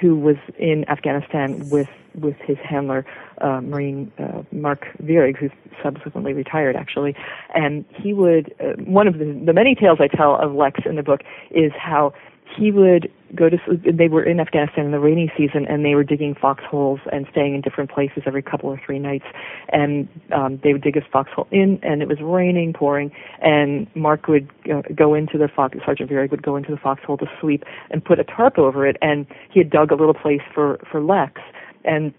who 0.00 0.16
was 0.16 0.36
in 0.58 0.88
Afghanistan 0.88 1.68
with 1.70 1.88
with 2.14 2.36
his 2.36 2.56
handler, 2.58 3.04
uh, 3.42 3.60
Marine 3.60 4.10
uh, 4.18 4.42
Mark 4.50 4.86
Vierig, 5.02 5.36
who's 5.36 5.50
subsequently 5.82 6.32
retired 6.32 6.74
actually, 6.74 7.14
and 7.54 7.84
he 7.90 8.12
would 8.12 8.54
uh, 8.60 8.72
one 8.84 9.06
of 9.06 9.18
the, 9.18 9.40
the 9.44 9.52
many 9.52 9.74
tales 9.74 9.98
I 10.00 10.08
tell 10.08 10.36
of 10.36 10.54
Lex 10.54 10.80
in 10.86 10.96
the 10.96 11.02
book 11.02 11.20
is 11.50 11.72
how 11.78 12.14
he 12.56 12.70
would 12.70 13.10
go 13.34 13.48
to 13.48 13.58
they 13.84 14.08
were 14.08 14.22
in 14.22 14.40
Afghanistan 14.40 14.86
in 14.86 14.92
the 14.92 15.00
rainy 15.00 15.30
season 15.36 15.66
and 15.66 15.84
they 15.84 15.94
were 15.94 16.04
digging 16.04 16.34
foxholes 16.34 17.00
and 17.12 17.26
staying 17.30 17.54
in 17.54 17.60
different 17.60 17.90
places 17.90 18.22
every 18.24 18.42
couple 18.42 18.70
or 18.70 18.80
three 18.84 18.98
nights. 18.98 19.24
And 19.70 20.08
um 20.34 20.60
they 20.62 20.72
would 20.72 20.82
dig 20.82 20.94
his 20.94 21.04
foxhole 21.12 21.48
in 21.50 21.78
and 21.82 22.02
it 22.02 22.08
was 22.08 22.18
raining 22.20 22.72
pouring 22.72 23.10
and 23.42 23.86
Mark 23.94 24.28
would 24.28 24.48
uh, 24.72 24.82
go 24.94 25.14
into 25.14 25.38
the 25.38 25.48
fox 25.48 25.76
Sergeant 25.84 26.10
Vierig 26.10 26.30
would 26.30 26.42
go 26.42 26.56
into 26.56 26.70
the 26.70 26.78
foxhole 26.78 27.16
to 27.18 27.26
sleep 27.40 27.64
and 27.90 28.04
put 28.04 28.18
a 28.18 28.24
tarp 28.24 28.58
over 28.58 28.86
it 28.86 28.96
and 29.02 29.26
he 29.50 29.60
had 29.60 29.70
dug 29.70 29.90
a 29.90 29.96
little 29.96 30.14
place 30.14 30.42
for 30.54 30.78
for 30.90 31.02
Lex. 31.02 31.40
And 31.84 32.14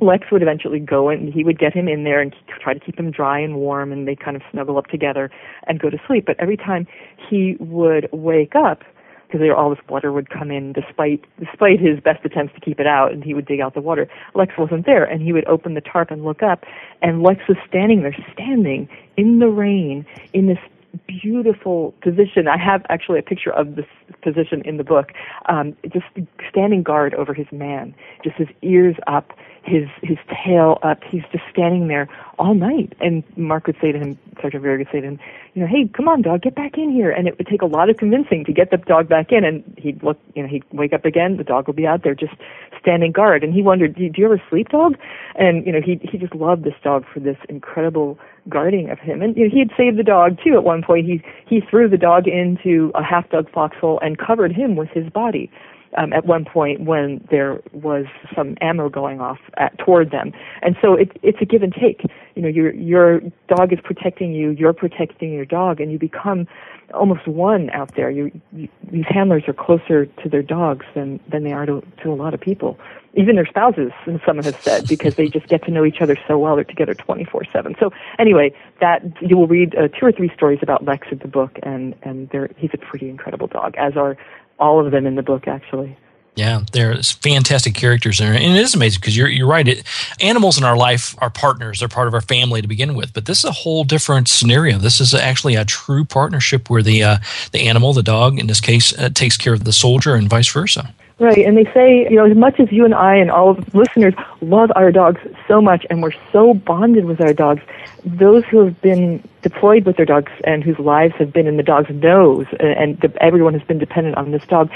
Lex 0.00 0.30
would 0.30 0.42
eventually 0.42 0.78
go 0.78 1.08
and 1.08 1.32
he 1.32 1.42
would 1.42 1.58
get 1.58 1.72
him 1.72 1.88
in 1.88 2.04
there 2.04 2.20
and 2.20 2.34
try 2.60 2.72
to 2.74 2.80
keep 2.80 2.98
him 2.98 3.10
dry 3.10 3.40
and 3.40 3.56
warm 3.56 3.92
and 3.92 4.06
they 4.06 4.14
kind 4.14 4.36
of 4.36 4.42
snuggle 4.50 4.78
up 4.78 4.86
together 4.86 5.30
and 5.66 5.80
go 5.80 5.90
to 5.90 5.98
sleep. 6.06 6.24
But 6.26 6.36
every 6.38 6.56
time 6.56 6.86
he 7.28 7.56
would 7.58 8.08
wake 8.12 8.54
up 8.54 8.82
because 9.28 9.46
all 9.54 9.70
this 9.70 9.78
water 9.88 10.12
would 10.12 10.30
come 10.30 10.50
in 10.50 10.72
despite 10.72 11.24
despite 11.38 11.80
his 11.80 12.00
best 12.00 12.24
attempts 12.24 12.54
to 12.54 12.60
keep 12.60 12.80
it 12.80 12.86
out 12.86 13.12
and 13.12 13.22
he 13.22 13.34
would 13.34 13.46
dig 13.46 13.60
out 13.60 13.74
the 13.74 13.80
water. 13.80 14.08
Lex 14.34 14.54
wasn't 14.56 14.86
there 14.86 15.04
and 15.04 15.22
he 15.22 15.32
would 15.32 15.46
open 15.46 15.74
the 15.74 15.80
tarp 15.80 16.10
and 16.10 16.24
look 16.24 16.42
up 16.42 16.64
and 17.02 17.22
lex 17.22 17.42
was 17.48 17.58
standing 17.68 18.02
there 18.02 18.16
standing 18.32 18.88
in 19.16 19.38
the 19.38 19.48
rain 19.48 20.06
in 20.32 20.46
this 20.46 20.58
beautiful 21.06 21.94
position. 22.00 22.48
I 22.48 22.56
have 22.56 22.84
actually 22.88 23.18
a 23.18 23.22
picture 23.22 23.50
of 23.50 23.76
this 23.76 23.84
position 24.22 24.62
in 24.64 24.78
the 24.78 24.84
book. 24.84 25.12
Um 25.46 25.76
just 25.92 26.06
standing 26.50 26.82
guard 26.82 27.14
over 27.14 27.34
his 27.34 27.46
man 27.52 27.94
just 28.24 28.36
his 28.36 28.48
ears 28.62 28.96
up 29.06 29.32
his 29.68 29.88
his 30.02 30.18
tail 30.44 30.78
up. 30.82 31.02
He's 31.04 31.22
just 31.30 31.44
standing 31.50 31.88
there 31.88 32.08
all 32.38 32.54
night. 32.54 32.94
And 33.00 33.22
Mark 33.36 33.66
would 33.66 33.76
say 33.80 33.92
to 33.92 33.98
him, 33.98 34.18
Sergeant 34.40 34.64
Vierig 34.64 34.78
would 34.78 34.88
say 34.90 35.00
to 35.00 35.06
him, 35.06 35.20
you 35.54 35.62
know, 35.62 35.68
hey, 35.68 35.88
come 35.92 36.08
on, 36.08 36.22
dog, 36.22 36.42
get 36.42 36.54
back 36.54 36.78
in 36.78 36.90
here. 36.90 37.10
And 37.10 37.28
it 37.28 37.36
would 37.38 37.46
take 37.46 37.62
a 37.62 37.66
lot 37.66 37.90
of 37.90 37.96
convincing 37.96 38.44
to 38.44 38.52
get 38.52 38.70
the 38.70 38.78
dog 38.78 39.08
back 39.08 39.32
in. 39.32 39.44
And 39.44 39.62
he'd 39.76 40.02
look, 40.02 40.18
you 40.34 40.42
know, 40.42 40.48
he'd 40.48 40.64
wake 40.72 40.92
up 40.92 41.04
again. 41.04 41.36
The 41.36 41.44
dog 41.44 41.66
would 41.66 41.76
be 41.76 41.86
out 41.86 42.02
there 42.02 42.14
just 42.14 42.34
standing 42.80 43.12
guard. 43.12 43.44
And 43.44 43.52
he 43.52 43.62
wondered, 43.62 43.96
do 43.96 44.04
you, 44.04 44.10
do 44.10 44.20
you 44.20 44.26
ever 44.26 44.42
sleep, 44.48 44.68
dog? 44.70 44.96
And 45.34 45.66
you 45.66 45.72
know, 45.72 45.80
he 45.80 46.00
he 46.02 46.18
just 46.18 46.34
loved 46.34 46.64
this 46.64 46.74
dog 46.82 47.04
for 47.12 47.20
this 47.20 47.36
incredible 47.48 48.18
guarding 48.48 48.90
of 48.90 48.98
him. 48.98 49.22
And 49.22 49.36
you 49.36 49.44
know, 49.44 49.50
he 49.50 49.58
had 49.58 49.70
saved 49.76 49.98
the 49.98 50.02
dog 50.02 50.38
too 50.42 50.54
at 50.54 50.64
one 50.64 50.82
point. 50.82 51.06
He 51.06 51.22
he 51.46 51.60
threw 51.60 51.88
the 51.88 51.98
dog 51.98 52.26
into 52.26 52.90
a 52.94 53.02
half 53.02 53.28
dug 53.30 53.50
foxhole 53.50 54.00
and 54.00 54.18
covered 54.18 54.52
him 54.52 54.76
with 54.76 54.88
his 54.90 55.08
body. 55.10 55.50
Um, 55.96 56.12
at 56.12 56.26
one 56.26 56.44
point 56.44 56.82
when 56.82 57.26
there 57.30 57.62
was 57.72 58.04
some 58.36 58.56
ammo 58.60 58.90
going 58.90 59.22
off 59.22 59.38
at, 59.56 59.78
toward 59.78 60.10
them, 60.10 60.32
and 60.60 60.76
so 60.82 60.92
it, 60.92 61.18
it's 61.22 61.38
a 61.40 61.46
give 61.46 61.62
and 61.62 61.72
take. 61.72 62.02
You 62.34 62.42
know, 62.42 62.48
your 62.48 62.74
your 62.74 63.20
dog 63.48 63.72
is 63.72 63.78
protecting 63.82 64.32
you, 64.34 64.50
you're 64.50 64.74
protecting 64.74 65.32
your 65.32 65.46
dog, 65.46 65.80
and 65.80 65.90
you 65.90 65.98
become 65.98 66.46
almost 66.92 67.26
one 67.26 67.70
out 67.70 67.94
there. 67.96 68.10
You, 68.10 68.30
you, 68.52 68.68
these 68.90 69.06
handlers 69.08 69.44
are 69.48 69.54
closer 69.54 70.04
to 70.06 70.28
their 70.28 70.42
dogs 70.42 70.84
than 70.94 71.20
than 71.30 71.42
they 71.42 71.52
are 71.52 71.64
to 71.64 71.82
to 72.02 72.12
a 72.12 72.14
lot 72.14 72.34
of 72.34 72.40
people 72.40 72.78
even 73.14 73.36
their 73.36 73.46
spouses, 73.46 73.90
and 74.06 74.20
some 74.24 74.36
have 74.36 74.60
said, 74.62 74.86
because 74.86 75.16
they 75.16 75.28
just 75.28 75.48
get 75.48 75.64
to 75.64 75.70
know 75.70 75.84
each 75.84 76.00
other 76.00 76.16
so 76.28 76.38
well. 76.38 76.54
They're 76.54 76.64
together 76.64 76.94
24/7. 76.94 77.78
So 77.80 77.90
anyway, 78.18 78.52
that 78.80 79.02
you 79.20 79.36
will 79.36 79.48
read 79.48 79.74
uh, 79.74 79.88
two 79.88 80.06
or 80.06 80.12
three 80.12 80.30
stories 80.34 80.60
about 80.62 80.84
Lex 80.84 81.08
in 81.10 81.18
the 81.18 81.28
book, 81.28 81.58
and 81.62 81.94
and 82.02 82.28
there 82.30 82.48
he's 82.56 82.70
a 82.74 82.78
pretty 82.78 83.08
incredible 83.08 83.46
dog, 83.46 83.74
as 83.76 83.96
are 83.96 84.16
all 84.58 84.84
of 84.84 84.92
them 84.92 85.06
in 85.06 85.14
the 85.14 85.22
book, 85.22 85.48
actually. 85.48 85.96
Yeah, 86.38 86.62
they're 86.70 86.94
fantastic 87.02 87.74
characters 87.74 88.20
and 88.20 88.36
it 88.36 88.62
is 88.62 88.72
amazing 88.72 89.00
because 89.00 89.16
you're 89.16 89.26
you're 89.26 89.48
right. 89.48 89.66
It, 89.66 89.82
animals 90.20 90.56
in 90.56 90.62
our 90.62 90.76
life 90.76 91.16
are 91.18 91.30
partners; 91.30 91.80
they're 91.80 91.88
part 91.88 92.06
of 92.06 92.14
our 92.14 92.20
family 92.20 92.62
to 92.62 92.68
begin 92.68 92.94
with. 92.94 93.12
But 93.12 93.26
this 93.26 93.38
is 93.38 93.44
a 93.44 93.50
whole 93.50 93.82
different 93.82 94.28
scenario. 94.28 94.78
This 94.78 95.00
is 95.00 95.14
actually 95.14 95.56
a 95.56 95.64
true 95.64 96.04
partnership 96.04 96.70
where 96.70 96.80
the 96.80 97.02
uh, 97.02 97.16
the 97.50 97.66
animal, 97.66 97.92
the 97.92 98.04
dog, 98.04 98.38
in 98.38 98.46
this 98.46 98.60
case, 98.60 98.96
uh, 98.96 99.08
takes 99.08 99.36
care 99.36 99.52
of 99.52 99.64
the 99.64 99.72
soldier, 99.72 100.14
and 100.14 100.30
vice 100.30 100.48
versa. 100.52 100.94
Right, 101.18 101.38
and 101.38 101.56
they 101.56 101.64
say, 101.74 102.06
you 102.08 102.14
know, 102.14 102.26
as 102.26 102.36
much 102.36 102.60
as 102.60 102.70
you 102.70 102.84
and 102.84 102.94
I 102.94 103.16
and 103.16 103.32
all 103.32 103.50
of 103.50 103.56
the 103.56 103.76
listeners 103.76 104.14
love 104.40 104.70
our 104.76 104.92
dogs 104.92 105.20
so 105.48 105.60
much 105.60 105.84
and 105.90 106.00
we're 106.00 106.12
so 106.30 106.54
bonded 106.54 107.06
with 107.06 107.20
our 107.20 107.32
dogs, 107.32 107.60
those 108.04 108.44
who 108.44 108.64
have 108.64 108.80
been 108.80 109.26
deployed 109.42 109.84
with 109.84 109.96
their 109.96 110.06
dogs 110.06 110.32
and 110.44 110.62
whose 110.62 110.78
lives 110.78 111.14
have 111.18 111.32
been 111.32 111.46
in 111.46 111.56
the 111.56 111.62
dog's 111.62 111.90
nose 111.90 112.46
uh, 112.60 112.64
and 112.64 113.00
the, 113.00 113.12
everyone 113.22 113.54
has 113.54 113.62
been 113.62 113.78
dependent 113.78 114.16
on 114.16 114.30
this 114.30 114.44
dog 114.46 114.70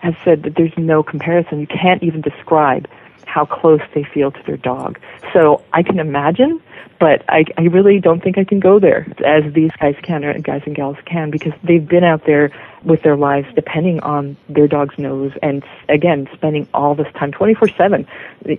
have 0.00 0.16
said 0.24 0.42
that 0.42 0.54
there's 0.56 0.76
no 0.76 1.02
comparison. 1.02 1.60
You 1.60 1.66
can't 1.66 2.02
even 2.02 2.20
describe 2.20 2.88
how 3.24 3.44
close 3.44 3.80
they 3.94 4.04
feel 4.04 4.30
to 4.30 4.42
their 4.46 4.56
dog. 4.56 4.98
So 5.32 5.62
I 5.72 5.82
can 5.82 5.98
imagine 5.98 6.60
but 6.98 7.24
I, 7.28 7.44
I 7.58 7.62
really 7.62 8.00
don't 8.00 8.22
think 8.22 8.38
I 8.38 8.44
can 8.44 8.60
go 8.60 8.78
there 8.78 9.06
as 9.24 9.52
these 9.52 9.70
guys 9.80 9.96
can, 10.02 10.24
or 10.24 10.38
guys 10.38 10.62
and 10.66 10.74
gals 10.74 10.96
can, 11.04 11.30
because 11.30 11.52
they've 11.62 11.86
been 11.86 12.04
out 12.04 12.24
there 12.24 12.50
with 12.86 13.02
their 13.02 13.16
lives 13.16 13.48
depending 13.54 14.00
on 14.00 14.36
their 14.48 14.68
dog's 14.68 14.96
nose, 14.96 15.32
and 15.42 15.62
again, 15.88 16.28
spending 16.32 16.66
all 16.72 16.94
this 16.94 17.12
time, 17.14 17.32
24/7, 17.32 18.06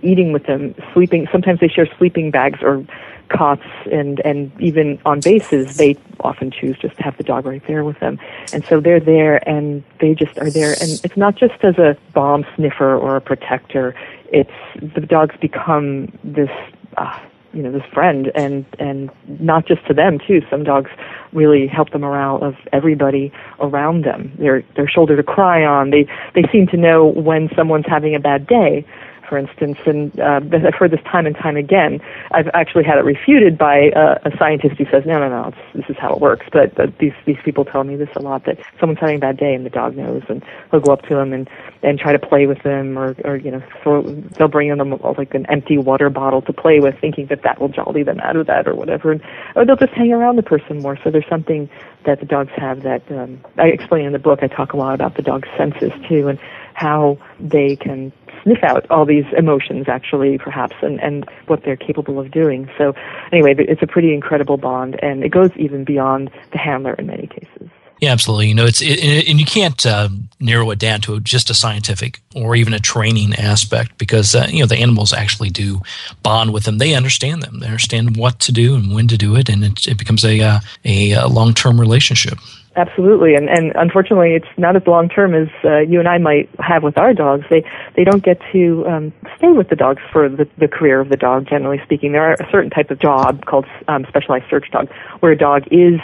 eating 0.02 0.32
with 0.32 0.44
them, 0.44 0.74
sleeping. 0.92 1.26
Sometimes 1.32 1.60
they 1.60 1.68
share 1.68 1.88
sleeping 1.98 2.30
bags 2.30 2.62
or 2.62 2.84
cots, 3.30 3.64
and 3.90 4.20
and 4.24 4.52
even 4.60 4.98
on 5.04 5.20
bases, 5.20 5.76
they 5.76 5.96
often 6.20 6.50
choose 6.50 6.76
just 6.78 6.96
to 6.98 7.02
have 7.02 7.16
the 7.16 7.24
dog 7.24 7.46
right 7.46 7.66
there 7.66 7.84
with 7.84 7.98
them, 8.00 8.18
and 8.52 8.64
so 8.64 8.80
they're 8.80 9.00
there, 9.00 9.36
and 9.48 9.82
they 10.00 10.14
just 10.14 10.38
are 10.38 10.50
there, 10.50 10.74
and 10.80 11.00
it's 11.04 11.16
not 11.16 11.34
just 11.34 11.64
as 11.64 11.78
a 11.78 11.96
bomb 12.12 12.44
sniffer 12.54 12.96
or 12.96 13.16
a 13.16 13.20
protector. 13.20 13.94
It's 14.30 14.50
the 14.80 15.00
dogs 15.00 15.34
become 15.40 16.12
this. 16.22 16.50
Uh, 16.96 17.18
you 17.52 17.62
know 17.62 17.72
this 17.72 17.82
friend 17.92 18.30
and 18.34 18.64
and 18.78 19.10
not 19.40 19.66
just 19.66 19.86
to 19.86 19.94
them 19.94 20.18
too. 20.26 20.40
Some 20.50 20.64
dogs 20.64 20.90
really 21.32 21.66
help 21.66 21.90
the 21.90 21.98
morale 21.98 22.42
of 22.42 22.54
everybody 22.72 23.32
around 23.60 24.04
them. 24.04 24.32
They're 24.38 24.62
their 24.76 24.88
shoulder 24.88 25.16
to 25.16 25.22
cry 25.22 25.64
on. 25.64 25.90
They 25.90 26.06
they 26.34 26.44
seem 26.52 26.66
to 26.68 26.76
know 26.76 27.06
when 27.06 27.48
someone's 27.56 27.86
having 27.86 28.14
a 28.14 28.20
bad 28.20 28.46
day 28.46 28.84
for 29.28 29.38
instance, 29.38 29.78
and 29.86 30.18
uh, 30.18 30.40
I've 30.52 30.74
heard 30.74 30.90
this 30.90 31.02
time 31.02 31.26
and 31.26 31.36
time 31.36 31.56
again. 31.56 32.00
I've 32.30 32.48
actually 32.54 32.84
had 32.84 32.98
it 32.98 33.04
refuted 33.04 33.58
by 33.58 33.90
uh, 33.90 34.18
a 34.24 34.36
scientist 34.38 34.76
who 34.76 34.86
says, 34.86 35.04
no, 35.06 35.18
no, 35.18 35.28
no, 35.28 35.54
this 35.74 35.84
is 35.88 35.96
how 35.98 36.14
it 36.14 36.20
works. 36.20 36.46
But, 36.52 36.74
but 36.74 36.96
these 36.98 37.12
these 37.26 37.36
people 37.44 37.64
tell 37.64 37.84
me 37.84 37.96
this 37.96 38.08
a 38.16 38.20
lot 38.20 38.44
that 38.46 38.58
someone's 38.80 39.00
having 39.00 39.16
a 39.16 39.20
bad 39.20 39.36
day 39.36 39.54
and 39.54 39.66
the 39.66 39.70
dog 39.70 39.96
knows, 39.96 40.22
and 40.28 40.42
he'll 40.70 40.80
go 40.80 40.92
up 40.92 41.02
to 41.02 41.14
them 41.14 41.32
and 41.32 41.48
and 41.82 41.98
try 41.98 42.12
to 42.12 42.18
play 42.18 42.46
with 42.46 42.62
them, 42.62 42.98
or 42.98 43.14
or 43.24 43.36
you 43.36 43.50
know, 43.50 43.62
throw, 43.82 44.02
they'll 44.02 44.48
bring 44.48 44.74
them 44.76 44.90
like 45.16 45.34
an 45.34 45.46
empty 45.46 45.78
water 45.78 46.10
bottle 46.10 46.42
to 46.42 46.52
play 46.52 46.80
with, 46.80 46.98
thinking 47.00 47.26
that 47.26 47.42
that 47.42 47.60
will 47.60 47.68
jolly 47.68 48.02
them 48.02 48.20
out 48.20 48.36
of 48.36 48.46
that 48.46 48.66
or 48.66 48.74
whatever, 48.74 49.12
and, 49.12 49.22
or 49.54 49.64
they'll 49.64 49.76
just 49.76 49.92
hang 49.92 50.12
around 50.12 50.36
the 50.36 50.42
person 50.42 50.80
more. 50.80 50.98
So 51.04 51.10
there's 51.10 51.28
something 51.28 51.68
that 52.04 52.20
the 52.20 52.26
dogs 52.26 52.52
have 52.56 52.82
that 52.82 53.02
um, 53.10 53.40
I 53.56 53.66
explain 53.68 54.06
in 54.06 54.12
the 54.12 54.18
book. 54.18 54.40
I 54.42 54.48
talk 54.48 54.72
a 54.72 54.76
lot 54.76 54.94
about 54.94 55.16
the 55.16 55.22
dog's 55.22 55.48
senses 55.56 55.92
too, 56.08 56.28
and 56.28 56.38
how 56.74 57.18
they 57.40 57.76
can 57.76 58.12
sniff 58.48 58.64
out 58.64 58.90
all 58.90 59.04
these 59.04 59.26
emotions 59.36 59.88
actually 59.88 60.38
perhaps 60.38 60.76
and 60.82 61.00
and 61.00 61.28
what 61.46 61.62
they're 61.64 61.76
capable 61.76 62.18
of 62.18 62.30
doing 62.30 62.68
so 62.78 62.94
anyway 63.30 63.54
it's 63.58 63.82
a 63.82 63.86
pretty 63.86 64.14
incredible 64.14 64.56
bond 64.56 64.98
and 65.02 65.22
it 65.22 65.28
goes 65.28 65.50
even 65.56 65.84
beyond 65.84 66.30
the 66.52 66.58
handler 66.58 66.94
in 66.94 67.06
many 67.06 67.26
cases 67.26 67.68
yeah, 68.00 68.12
absolutely. 68.12 68.46
You 68.48 68.54
know, 68.54 68.64
it's 68.64 68.80
it, 68.80 69.28
and 69.28 69.40
you 69.40 69.44
can't 69.44 69.84
uh, 69.84 70.08
narrow 70.38 70.70
it 70.70 70.78
down 70.78 71.00
to 71.00 71.18
just 71.18 71.50
a 71.50 71.54
scientific 71.54 72.20
or 72.32 72.54
even 72.54 72.72
a 72.72 72.78
training 72.78 73.34
aspect 73.34 73.98
because 73.98 74.36
uh, 74.36 74.46
you 74.48 74.60
know 74.60 74.66
the 74.66 74.76
animals 74.76 75.12
actually 75.12 75.50
do 75.50 75.80
bond 76.22 76.52
with 76.52 76.62
them. 76.62 76.78
They 76.78 76.94
understand 76.94 77.42
them. 77.42 77.58
They 77.58 77.66
understand 77.66 78.16
what 78.16 78.38
to 78.40 78.52
do 78.52 78.76
and 78.76 78.94
when 78.94 79.08
to 79.08 79.18
do 79.18 79.34
it, 79.34 79.48
and 79.48 79.64
it, 79.64 79.88
it 79.88 79.98
becomes 79.98 80.24
a 80.24 80.40
uh, 80.40 80.60
a, 80.84 81.12
a 81.12 81.26
long 81.26 81.54
term 81.54 81.80
relationship. 81.80 82.38
Absolutely, 82.78 83.34
and 83.34 83.48
and 83.48 83.72
unfortunately, 83.74 84.34
it's 84.36 84.46
not 84.56 84.76
as 84.76 84.86
long 84.86 85.08
term 85.08 85.34
as 85.34 85.48
uh, 85.64 85.78
you 85.78 85.98
and 85.98 86.06
I 86.06 86.18
might 86.18 86.48
have 86.60 86.84
with 86.84 86.96
our 86.96 87.12
dogs. 87.12 87.44
They 87.50 87.64
they 87.96 88.04
don't 88.04 88.22
get 88.22 88.40
to 88.52 88.86
um, 88.86 89.12
stay 89.36 89.48
with 89.48 89.68
the 89.68 89.74
dogs 89.74 90.00
for 90.12 90.28
the 90.28 90.48
the 90.58 90.68
career 90.68 91.00
of 91.00 91.08
the 91.08 91.16
dog. 91.16 91.48
Generally 91.48 91.80
speaking, 91.82 92.12
there 92.12 92.22
are 92.22 92.34
a 92.34 92.48
certain 92.52 92.70
type 92.70 92.92
of 92.92 93.00
job 93.00 93.44
called 93.46 93.66
um, 93.88 94.06
specialized 94.08 94.44
search 94.48 94.70
dog, 94.70 94.88
where 95.18 95.32
a 95.32 95.36
dog 95.36 95.64
is 95.72 95.98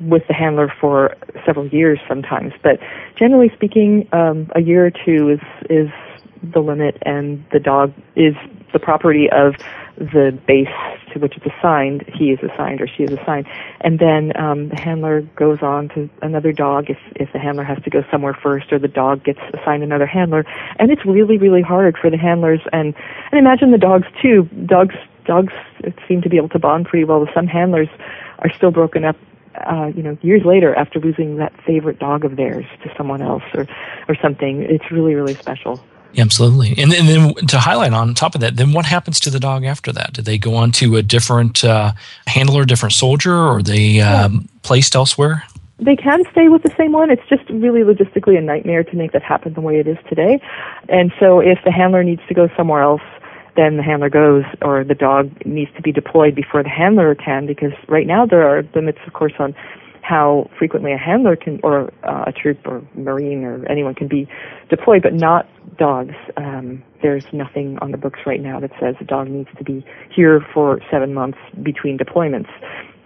with 0.00 0.26
the 0.28 0.34
handler 0.34 0.70
for 0.78 1.16
several 1.46 1.66
years 1.68 1.98
sometimes. 2.06 2.52
But 2.62 2.78
generally 3.16 3.50
speaking, 3.54 4.06
um, 4.12 4.50
a 4.54 4.60
year 4.60 4.84
or 4.84 4.90
two 4.90 5.30
is 5.30 5.40
is 5.70 5.88
the 6.42 6.60
limit, 6.60 6.98
and 7.06 7.42
the 7.52 7.58
dog 7.58 7.94
is 8.16 8.34
the 8.74 8.78
property 8.78 9.30
of 9.30 9.54
the 9.98 10.38
base 10.46 10.68
to 11.12 11.18
which 11.18 11.36
it's 11.36 11.46
assigned, 11.46 12.04
he 12.14 12.30
is 12.30 12.38
assigned 12.42 12.80
or 12.80 12.86
she 12.86 13.02
is 13.02 13.10
assigned, 13.10 13.46
and 13.80 13.98
then 13.98 14.32
um, 14.40 14.68
the 14.68 14.80
handler 14.80 15.22
goes 15.36 15.58
on 15.62 15.88
to 15.90 16.08
another 16.22 16.52
dog 16.52 16.88
if 16.88 16.98
if 17.16 17.32
the 17.32 17.38
handler 17.38 17.64
has 17.64 17.82
to 17.82 17.90
go 17.90 18.02
somewhere 18.10 18.36
first, 18.40 18.72
or 18.72 18.78
the 18.78 18.88
dog 18.88 19.24
gets 19.24 19.40
assigned 19.54 19.82
another 19.82 20.06
handler, 20.06 20.44
and 20.78 20.90
it's 20.90 21.04
really 21.04 21.38
really 21.38 21.62
hard 21.62 21.96
for 22.00 22.10
the 22.10 22.18
handlers 22.18 22.60
and 22.72 22.94
and 23.30 23.38
imagine 23.38 23.72
the 23.72 23.78
dogs 23.78 24.06
too. 24.22 24.48
Dogs 24.66 24.94
dogs 25.26 25.52
seem 26.06 26.22
to 26.22 26.28
be 26.28 26.36
able 26.36 26.48
to 26.48 26.58
bond 26.58 26.86
pretty 26.86 27.04
well 27.04 27.26
some 27.34 27.46
handlers 27.46 27.88
are 28.38 28.50
still 28.56 28.70
broken 28.70 29.04
up 29.04 29.16
uh, 29.66 29.90
you 29.94 30.02
know, 30.02 30.16
years 30.22 30.42
later 30.44 30.74
after 30.74 31.00
losing 31.00 31.36
that 31.36 31.52
favorite 31.66 31.98
dog 31.98 32.24
of 32.24 32.36
theirs 32.36 32.64
to 32.82 32.90
someone 32.96 33.22
else 33.22 33.42
or, 33.54 33.66
or 34.08 34.14
something. 34.22 34.62
It's 34.62 34.90
really, 34.90 35.14
really 35.14 35.36
special. 35.40 35.80
Absolutely. 36.16 36.70
And, 36.82 36.92
and 36.92 37.08
then 37.08 37.34
to 37.48 37.58
highlight 37.58 37.92
on 37.92 38.14
top 38.14 38.34
of 38.34 38.40
that, 38.40 38.56
then 38.56 38.72
what 38.72 38.86
happens 38.86 39.20
to 39.20 39.30
the 39.30 39.38
dog 39.38 39.64
after 39.64 39.92
that? 39.92 40.14
Do 40.14 40.22
they 40.22 40.38
go 40.38 40.54
on 40.54 40.72
to 40.72 40.96
a 40.96 41.02
different 41.02 41.62
uh, 41.64 41.92
handler, 42.26 42.64
different 42.64 42.94
soldier, 42.94 43.36
or 43.36 43.62
they 43.62 44.00
um, 44.00 44.48
placed 44.62 44.94
elsewhere? 44.94 45.44
They 45.78 45.94
can 45.94 46.24
stay 46.32 46.48
with 46.48 46.62
the 46.62 46.74
same 46.76 46.92
one. 46.92 47.10
It's 47.10 47.22
just 47.28 47.48
really 47.50 47.82
logistically 47.82 48.36
a 48.36 48.40
nightmare 48.40 48.82
to 48.84 48.96
make 48.96 49.12
that 49.12 49.22
happen 49.22 49.52
the 49.52 49.60
way 49.60 49.78
it 49.78 49.86
is 49.86 49.98
today. 50.08 50.40
And 50.88 51.12
so 51.20 51.40
if 51.40 51.58
the 51.64 51.70
handler 51.70 52.02
needs 52.02 52.22
to 52.28 52.34
go 52.34 52.48
somewhere 52.56 52.82
else, 52.82 53.02
then 53.54 53.76
the 53.76 53.82
handler 53.82 54.08
goes, 54.08 54.44
or 54.62 54.84
the 54.84 54.94
dog 54.94 55.30
needs 55.44 55.70
to 55.76 55.82
be 55.82 55.92
deployed 55.92 56.34
before 56.34 56.62
the 56.62 56.68
handler 56.68 57.14
can, 57.14 57.46
because 57.46 57.72
right 57.88 58.06
now 58.06 58.24
there 58.24 58.48
are 58.48 58.64
limits, 58.74 58.98
of 59.06 59.12
course, 59.12 59.34
on 59.38 59.54
how 60.08 60.48
frequently 60.58 60.90
a 60.94 60.96
handler 60.96 61.36
can, 61.36 61.60
or 61.62 61.92
uh, 62.02 62.24
a 62.26 62.32
troop 62.32 62.58
or 62.64 62.82
marine 62.94 63.44
or 63.44 63.70
anyone 63.70 63.94
can 63.94 64.08
be 64.08 64.26
deployed, 64.70 65.02
but 65.02 65.12
not 65.12 65.46
dogs. 65.76 66.14
Um, 66.38 66.82
there's 67.02 67.26
nothing 67.30 67.78
on 67.82 67.90
the 67.90 67.98
books 67.98 68.20
right 68.24 68.40
now 68.40 68.58
that 68.58 68.70
says 68.80 68.94
a 69.00 69.04
dog 69.04 69.28
needs 69.28 69.50
to 69.58 69.64
be 69.64 69.84
here 70.10 70.40
for 70.54 70.80
seven 70.90 71.12
months 71.12 71.36
between 71.62 71.98
deployments. 71.98 72.48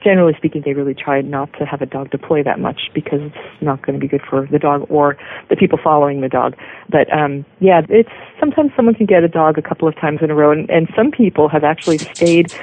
Generally 0.04 0.35
speaking, 0.37 0.62
they 0.64 0.75
really 0.75 0.94
try 0.94 1.21
not 1.23 1.52
to 1.59 1.66
have 1.66 1.82
a 1.82 1.87
dog 1.87 2.11
deploy 2.11 2.44
that 2.44 2.61
much 2.61 2.90
because 2.94 3.21
it's 3.21 3.62
not 3.62 3.85
going 3.85 3.99
to 3.99 4.00
be 4.00 4.06
good 4.06 4.23
for 4.28 4.47
the 4.52 4.59
dog 4.61 4.87
or 4.88 5.16
the 5.50 5.56
people 5.56 5.80
following 5.82 6.21
the 6.21 6.28
dog. 6.28 6.54
But 6.88 7.12
um, 7.12 7.44
yeah, 7.59 7.82
it's 7.88 8.11
sometimes 8.38 8.71
someone 8.76 8.94
can 8.94 9.06
get 9.06 9.25
a 9.25 9.28
dog 9.28 9.59
a 9.59 9.62
couple 9.62 9.88
of 9.88 9.97
times 9.97 10.21
in 10.23 10.30
a 10.30 10.37
row, 10.37 10.52
and, 10.52 10.71
and 10.71 10.88
some 10.94 11.11
people 11.11 11.49
have 11.49 11.64
actually 11.64 11.99
stayed 11.99 12.54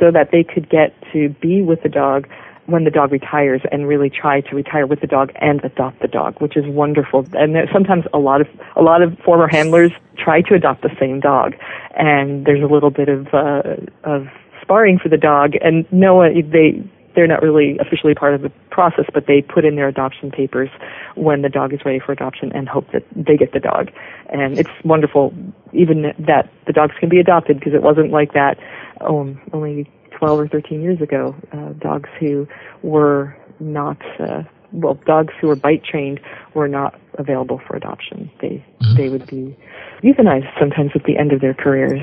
so 0.00 0.10
that 0.10 0.30
they 0.32 0.42
could 0.42 0.68
get 0.68 0.94
to 1.12 1.28
be 1.40 1.62
with 1.62 1.82
the 1.82 1.88
dog 1.88 2.28
when 2.68 2.84
the 2.84 2.90
dog 2.90 3.10
retires 3.12 3.62
and 3.72 3.88
really 3.88 4.10
try 4.10 4.42
to 4.42 4.54
retire 4.54 4.86
with 4.86 5.00
the 5.00 5.06
dog 5.06 5.32
and 5.36 5.64
adopt 5.64 6.00
the 6.00 6.08
dog, 6.08 6.38
which 6.38 6.54
is 6.54 6.64
wonderful. 6.66 7.26
And 7.32 7.56
sometimes 7.72 8.04
a 8.12 8.18
lot 8.18 8.42
of 8.42 8.48
a 8.76 8.82
lot 8.82 9.00
of 9.02 9.18
former 9.24 9.48
handlers 9.48 9.90
try 10.16 10.42
to 10.42 10.54
adopt 10.54 10.82
the 10.82 10.94
same 11.00 11.18
dog, 11.18 11.54
and 11.96 12.44
there's 12.44 12.62
a 12.62 12.72
little 12.72 12.90
bit 12.90 13.08
of 13.08 13.28
uh, 13.32 13.62
of 14.04 14.26
sparring 14.60 14.98
for 14.98 15.08
the 15.08 15.16
dog. 15.16 15.54
And 15.62 15.90
no 15.90 16.22
they 16.22 16.84
they're 17.14 17.26
not 17.26 17.42
really 17.42 17.78
officially 17.80 18.14
part 18.14 18.34
of 18.34 18.42
the 18.42 18.50
process, 18.70 19.06
but 19.12 19.26
they 19.26 19.40
put 19.40 19.64
in 19.64 19.74
their 19.74 19.88
adoption 19.88 20.30
papers 20.30 20.68
when 21.16 21.42
the 21.42 21.48
dog 21.48 21.72
is 21.72 21.80
ready 21.84 21.98
for 21.98 22.12
adoption 22.12 22.52
and 22.54 22.68
hope 22.68 22.86
that 22.92 23.02
they 23.16 23.36
get 23.36 23.52
the 23.52 23.60
dog. 23.60 23.90
And 24.28 24.58
it's 24.58 24.70
wonderful, 24.84 25.34
even 25.72 26.12
that 26.18 26.52
the 26.66 26.72
dogs 26.72 26.94
can 27.00 27.08
be 27.08 27.18
adopted 27.18 27.58
because 27.58 27.72
it 27.72 27.82
wasn't 27.82 28.10
like 28.10 28.34
that 28.34 28.58
um, 29.00 29.40
only 29.52 29.90
12 30.18 30.40
or 30.40 30.48
13 30.48 30.82
years 30.82 31.00
ago. 31.00 31.34
Uh, 31.52 31.72
dogs 31.74 32.08
who 32.18 32.46
were 32.82 33.36
not, 33.60 33.98
uh, 34.20 34.42
well, 34.72 34.94
dogs 35.06 35.32
who 35.40 35.48
were 35.48 35.56
bite 35.56 35.84
trained 35.84 36.20
were 36.54 36.68
not 36.68 36.98
available 37.18 37.60
for 37.66 37.76
adoption. 37.76 38.30
They 38.40 38.64
mm-hmm. 38.80 38.96
they 38.96 39.08
would 39.08 39.26
be 39.26 39.56
euthanized 40.02 40.48
sometimes 40.58 40.92
at 40.94 41.04
the 41.04 41.16
end 41.18 41.32
of 41.32 41.40
their 41.40 41.54
careers. 41.54 42.02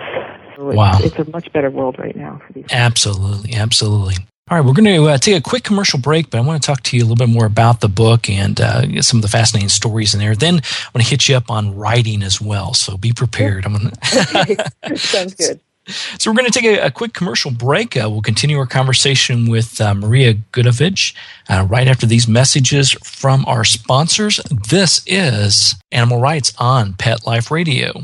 So 0.56 0.70
it's, 0.70 0.78
wow. 0.78 1.00
it's 1.02 1.20
a 1.20 1.30
much 1.32 1.52
better 1.52 1.70
world 1.70 1.98
right 2.00 2.16
now 2.16 2.42
for 2.46 2.54
these. 2.54 2.66
Absolutely, 2.72 3.54
absolutely. 3.54 4.16
All 4.48 4.58
right, 4.58 4.66
we're 4.66 4.74
going 4.74 4.86
to 4.86 5.06
uh, 5.06 5.18
take 5.18 5.36
a 5.36 5.42
quick 5.42 5.64
commercial 5.64 5.98
break, 5.98 6.30
but 6.30 6.38
I 6.38 6.42
want 6.42 6.62
to 6.62 6.66
talk 6.66 6.84
to 6.84 6.96
you 6.96 7.02
a 7.02 7.06
little 7.06 7.16
bit 7.16 7.34
more 7.34 7.48
about 7.48 7.82
the 7.82 7.88
book 7.88 8.30
and 8.30 8.62
uh, 8.62 9.02
some 9.02 9.18
of 9.18 9.24
the 9.24 9.28
fascinating 9.28 9.70
stories 9.70 10.14
in 10.14 10.20
there. 10.20 10.36
Then 10.36 10.56
I 10.56 10.90
want 10.94 11.04
to 11.04 11.10
hit 11.10 11.28
you 11.28 11.36
up 11.36 11.50
on 11.50 11.76
writing 11.76 12.22
as 12.22 12.40
well, 12.40 12.76
so 12.76 12.96
be 12.96 13.12
prepared. 13.12 13.66
I'm 13.66 13.74
going 13.74 13.90
to. 14.02 14.98
Sounds 14.98 15.34
good. 15.34 15.60
So 16.18 16.32
we're 16.32 16.38
going 16.38 16.50
to 16.50 16.60
take 16.60 16.80
a, 16.80 16.88
a 16.88 16.92
quick 16.92 17.14
commercial 17.14 17.52
break. 17.52 17.96
Uh, 17.96 18.10
we'll 18.10 18.22
continue 18.22 18.58
our 18.58 18.66
conversation 18.66 19.48
with 19.50 19.80
uh, 19.80 19.94
Maria 19.94 20.34
Goodavage 20.52 21.14
uh, 21.50 21.68
right 21.70 21.88
after 21.88 22.06
these 22.06 22.28
messages 22.28 22.92
from 23.04 23.46
our 23.46 23.64
sponsors. 23.64 24.40
This 24.70 25.02
is 25.06 25.76
Animal 25.92 26.20
Rights 26.20 26.54
on 26.58 26.94
Pet 26.94 27.26
Life 27.28 27.52
Radio. 27.52 28.04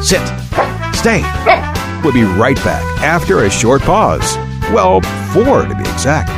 Sit. 0.00 0.26
Stay. 0.94 1.22
We'll 2.02 2.14
be 2.14 2.22
right 2.22 2.56
back 2.64 2.82
after 3.02 3.44
a 3.44 3.50
short 3.50 3.82
pause. 3.82 4.36
Well, 4.72 5.00
four 5.32 5.66
to 5.66 5.74
be 5.74 5.82
exact. 5.82 6.37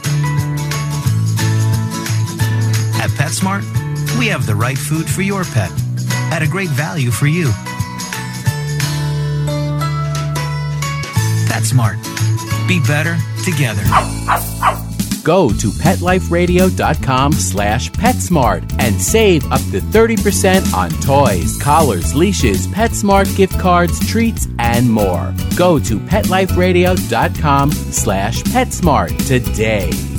At 3.02 3.10
PetSmart, 3.18 3.79
we 4.20 4.28
have 4.28 4.46
the 4.46 4.54
right 4.54 4.78
food 4.78 5.10
for 5.10 5.22
your 5.22 5.46
pet 5.46 5.72
at 6.34 6.42
a 6.42 6.48
great 6.48 6.68
value 6.70 7.10
for 7.10 7.26
you. 7.26 7.48
PetSmart. 11.48 11.98
Be 12.68 12.82
better 12.86 13.18
together. 13.46 13.82
Go 15.24 15.50
to 15.50 15.68
PetLifeRadio.com 15.68 17.32
slash 17.32 17.90
PetSmart 17.92 18.64
and 18.80 19.00
save 19.02 19.50
up 19.54 19.62
to 19.72 19.80
30% 19.80 20.74
on 20.74 20.90
toys, 21.02 21.58
collars, 21.62 22.14
leashes, 22.14 22.68
PetSmart 22.68 23.36
gift 23.38 23.58
cards, 23.58 24.06
treats, 24.06 24.48
and 24.60 24.92
more. 24.92 25.34
Go 25.56 25.80
to 25.80 25.98
PetLifeRadio.com 25.98 27.72
slash 27.72 28.44
PetSmart 28.44 29.28
today. 29.28 30.19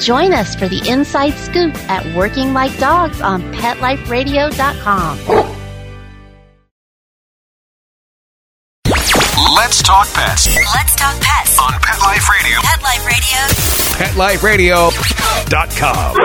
Join 0.00 0.32
us 0.32 0.54
for 0.54 0.68
the 0.68 0.88
inside 0.88 1.34
scoop 1.34 1.74
at 1.90 2.04
Working 2.16 2.52
Like 2.52 2.76
Dogs 2.78 3.20
on 3.20 3.42
PetLifeRadio.com. 3.54 5.18
Let's 9.56 9.82
talk 9.82 10.06
pets. 10.12 10.54
Let's 10.54 10.94
talk 10.94 11.20
pets 11.20 11.58
on 11.58 11.72
Pet 11.80 11.98
Life 12.00 12.28
Radio. 12.30 12.60
Pet 12.62 14.16
Life 14.16 14.40
PetLifeRadio.com. 14.40 16.16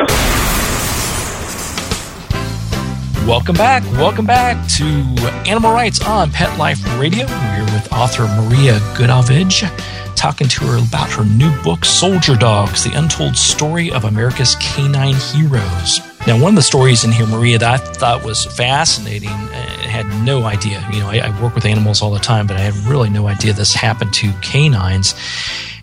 Welcome 3.27 3.55
back. 3.55 3.83
Welcome 3.93 4.25
back 4.25 4.67
to 4.77 4.83
Animal 5.49 5.71
Rights 5.71 6.03
on 6.05 6.31
Pet 6.31 6.57
Life 6.57 6.83
Radio. 6.99 7.25
We're 7.27 7.65
with 7.65 7.91
author 7.93 8.27
Maria 8.27 8.79
Goodavage 8.95 9.63
talking 10.15 10.47
to 10.47 10.65
her 10.65 10.77
about 10.77 11.11
her 11.11 11.25
new 11.25 11.51
book, 11.63 11.85
Soldier 11.85 12.35
Dogs 12.35 12.83
The 12.83 12.91
Untold 12.93 13.35
Story 13.35 13.91
of 13.91 14.05
America's 14.05 14.55
Canine 14.59 15.15
Heroes. 15.15 16.10
Now, 16.27 16.39
one 16.39 16.49
of 16.49 16.55
the 16.55 16.61
stories 16.61 17.03
in 17.03 17.11
here, 17.11 17.25
Maria, 17.25 17.57
that 17.57 17.71
I 17.71 17.77
thought 17.77 18.23
was 18.23 18.45
fascinating, 18.45 19.29
I 19.29 19.87
had 19.87 20.05
no 20.23 20.43
idea. 20.43 20.87
You 20.93 20.99
know, 20.99 21.09
I, 21.09 21.17
I 21.17 21.41
work 21.41 21.55
with 21.55 21.65
animals 21.65 22.03
all 22.03 22.11
the 22.11 22.19
time, 22.19 22.45
but 22.45 22.57
I 22.57 22.59
had 22.59 22.75
really 22.89 23.09
no 23.09 23.27
idea 23.27 23.53
this 23.53 23.73
happened 23.73 24.13
to 24.13 24.31
canines. 24.41 25.15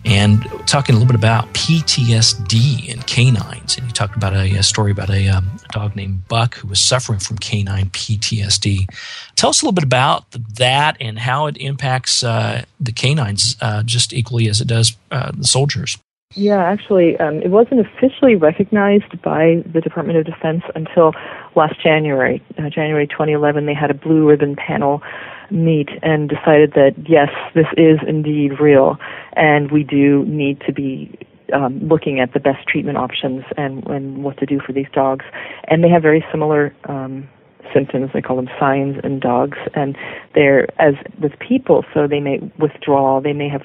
and 0.05 0.45
talking 0.65 0.95
a 0.95 0.97
little 0.97 1.11
bit 1.11 1.19
about 1.19 1.53
PTSD 1.53 2.87
in 2.87 3.01
canines. 3.01 3.77
And 3.77 3.85
you 3.85 3.91
talked 3.91 4.15
about 4.15 4.33
a, 4.33 4.55
a 4.55 4.63
story 4.63 4.91
about 4.91 5.09
a, 5.09 5.27
um, 5.27 5.59
a, 5.69 5.73
dog 5.73 5.95
named 5.95 6.25
Buck 6.29 6.55
who 6.55 6.69
was 6.69 6.79
suffering 6.79 7.19
from 7.19 7.37
canine 7.37 7.89
PTSD. 7.89 8.87
Tell 9.35 9.49
us 9.49 9.61
a 9.61 9.65
little 9.65 9.73
bit 9.73 9.83
about 9.83 10.31
that 10.55 10.95
and 11.01 11.19
how 11.19 11.47
it 11.47 11.57
impacts 11.57 12.23
uh, 12.23 12.63
the 12.79 12.93
canines 12.93 13.57
uh, 13.59 13.83
just 13.83 14.13
equally 14.13 14.47
as 14.47 14.61
it 14.61 14.69
does 14.69 14.95
uh, 15.11 15.31
the 15.35 15.45
soldiers. 15.45 15.97
Yeah, 16.35 16.63
actually, 16.63 17.17
um, 17.17 17.41
it 17.41 17.49
wasn't 17.49 17.81
officially 17.81 18.35
recognized 18.35 19.19
by 19.23 19.63
the 19.65 19.81
Department 19.81 20.19
of 20.19 20.25
Defense 20.27 20.61
until 20.75 21.13
last 21.55 21.81
January. 21.81 22.39
Uh, 22.55 22.69
January 22.69 23.07
2011, 23.07 23.65
they 23.65 23.73
had 23.73 23.89
a 23.89 23.95
blue 23.95 24.27
ribbon 24.27 24.55
panel 24.55 25.01
meet 25.49 25.89
and 26.03 26.29
decided 26.29 26.73
that 26.73 26.93
yes, 27.07 27.29
this 27.55 27.65
is 27.77 27.97
indeed 28.07 28.59
real, 28.59 28.99
and 29.33 29.71
we 29.71 29.83
do 29.83 30.23
need 30.25 30.61
to 30.67 30.71
be 30.71 31.17
um, 31.51 31.79
looking 31.87 32.19
at 32.19 32.33
the 32.33 32.39
best 32.39 32.67
treatment 32.67 32.99
options 32.99 33.43
and, 33.57 33.87
and 33.87 34.23
what 34.23 34.37
to 34.37 34.45
do 34.45 34.59
for 34.59 34.71
these 34.71 34.85
dogs. 34.93 35.25
And 35.67 35.83
they 35.83 35.89
have 35.89 36.03
very 36.03 36.23
similar 36.31 36.75
um, 36.83 37.27
symptoms. 37.73 38.11
They 38.13 38.21
call 38.21 38.35
them 38.35 38.49
signs 38.59 38.97
in 39.03 39.19
dogs, 39.19 39.57
and 39.73 39.97
they're 40.35 40.67
as 40.81 40.95
with 41.21 41.37
people. 41.39 41.85
So 41.93 42.07
they 42.07 42.19
may 42.19 42.39
withdraw. 42.57 43.19
They 43.21 43.33
may 43.33 43.49
have 43.49 43.63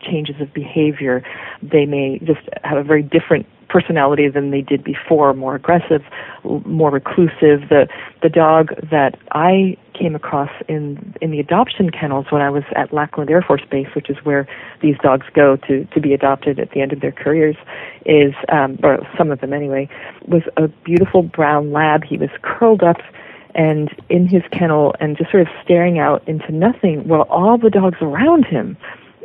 changes 0.00 0.36
of 0.40 0.52
behavior. 0.52 1.22
They 1.62 1.86
may 1.86 2.18
just 2.20 2.48
have 2.64 2.78
a 2.78 2.84
very 2.84 3.02
different 3.02 3.46
personality 3.70 4.28
than 4.28 4.50
they 4.50 4.60
did 4.60 4.84
before, 4.84 5.32
more 5.32 5.54
aggressive, 5.54 6.02
more 6.44 6.90
reclusive. 6.90 7.68
The 7.70 7.88
the 8.22 8.28
dog 8.28 8.70
that 8.90 9.16
I 9.32 9.76
came 9.94 10.14
across 10.14 10.50
in 10.68 11.14
in 11.20 11.30
the 11.30 11.40
adoption 11.40 11.90
kennels 11.90 12.26
when 12.30 12.42
I 12.42 12.50
was 12.50 12.64
at 12.76 12.92
Lackland 12.92 13.30
Air 13.30 13.42
Force 13.42 13.62
Base, 13.70 13.86
which 13.94 14.10
is 14.10 14.16
where 14.24 14.46
these 14.82 14.96
dogs 15.02 15.26
go 15.32 15.56
to 15.68 15.84
to 15.84 16.00
be 16.00 16.12
adopted 16.12 16.58
at 16.58 16.72
the 16.72 16.80
end 16.80 16.92
of 16.92 17.00
their 17.00 17.12
careers, 17.12 17.56
is 18.04 18.34
um, 18.50 18.78
or 18.82 18.98
some 19.16 19.30
of 19.30 19.40
them 19.40 19.52
anyway, 19.52 19.88
was 20.26 20.42
a 20.56 20.68
beautiful 20.84 21.22
brown 21.22 21.72
lab. 21.72 22.04
He 22.04 22.18
was 22.18 22.30
curled 22.42 22.82
up 22.82 22.98
and 23.54 23.90
in 24.08 24.26
his 24.26 24.42
kennel 24.52 24.94
and 25.00 25.16
just 25.16 25.30
sort 25.30 25.42
of 25.42 25.48
staring 25.62 25.98
out 25.98 26.26
into 26.28 26.52
nothing 26.52 27.06
while 27.08 27.22
all 27.22 27.58
the 27.58 27.70
dogs 27.70 27.98
around 28.00 28.44
him 28.44 28.76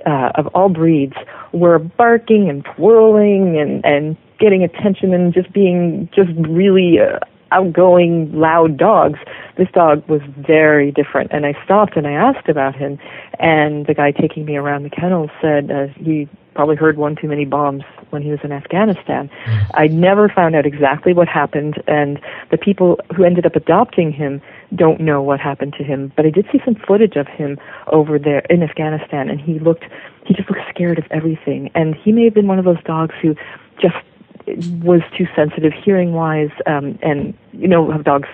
uh, 0.06 0.32
of 0.36 0.48
all 0.48 0.70
breeds 0.70 1.16
were 1.52 1.80
barking 1.80 2.50
and 2.50 2.66
twirling 2.76 3.58
and 3.58 3.84
and 3.86 4.18
getting 4.40 4.64
attention 4.64 5.14
and 5.14 5.34
just 5.34 5.52
being 5.54 6.10
just 6.14 6.30
really 6.50 7.00
uh, 7.00 7.20
outgoing 7.52 8.32
loud 8.34 8.78
dogs. 8.78 9.18
This 9.58 9.70
dog 9.74 10.08
was 10.10 10.22
very 10.38 10.92
different. 10.92 11.32
And 11.32 11.46
i 11.46 11.54
stopped 11.64 11.96
and 11.96 12.08
i 12.08 12.12
asked 12.12 12.50
about 12.50 12.76
him 12.76 13.00
and 13.40 13.86
the 13.88 13.94
guy 13.94 14.12
taking 14.12 14.46
me 14.46 14.56
around 14.58 14.84
the 14.84 14.90
kennel 14.90 15.30
said 15.42 15.72
uh, 15.72 15.88
he 15.96 16.28
probably 16.56 16.76
heard 16.76 16.98
one 16.98 17.16
too 17.16 17.28
many 17.28 17.46
bombs 17.46 17.84
when 18.10 18.22
he 18.22 18.32
was 18.32 18.40
in 18.44 18.52
Afghanistan. 18.52 19.30
Mm. 19.46 19.72
I 19.74 19.88
never 19.88 20.30
found 20.30 20.56
out 20.56 20.66
exactly 20.66 21.14
what 21.14 21.28
happened, 21.28 21.84
and 21.88 22.20
the 22.50 22.58
people 22.58 23.00
who 23.16 23.24
ended 23.24 23.46
up 23.46 23.56
adopting 23.56 24.12
him 24.12 24.42
don't 24.74 25.00
know 25.00 25.22
what 25.22 25.40
happened 25.40 25.74
to 25.78 25.84
him. 25.84 26.12
But 26.16 26.26
I 26.26 26.30
did 26.30 26.48
see 26.52 26.62
some 26.64 26.76
footage 26.76 27.18
of 27.18 27.28
him 27.28 27.60
over 27.88 28.18
there 28.18 28.40
in 28.50 28.64
Afghanistan, 28.64 29.30
and 29.30 29.40
he 29.40 29.60
looked, 29.60 29.84
he 30.26 30.34
just 30.34 30.50
looked 30.50 30.68
scared 30.70 30.98
of 30.98 31.06
everything. 31.12 31.70
And 31.76 31.94
he 31.94 32.12
may 32.12 32.24
have 32.24 32.34
been 32.34 32.48
one 32.48 32.58
of 32.58 32.66
those 32.66 32.82
dogs 32.86 33.14
who 33.22 33.36
just 33.80 33.96
was 34.84 35.02
too 35.18 35.28
sensitive 35.36 35.74
hearing 35.74 36.14
wise 36.14 36.52
um 36.68 37.00
and 37.02 37.34
you 37.52 37.68
know 37.68 37.90
how 37.90 37.98
dogs 37.98 38.30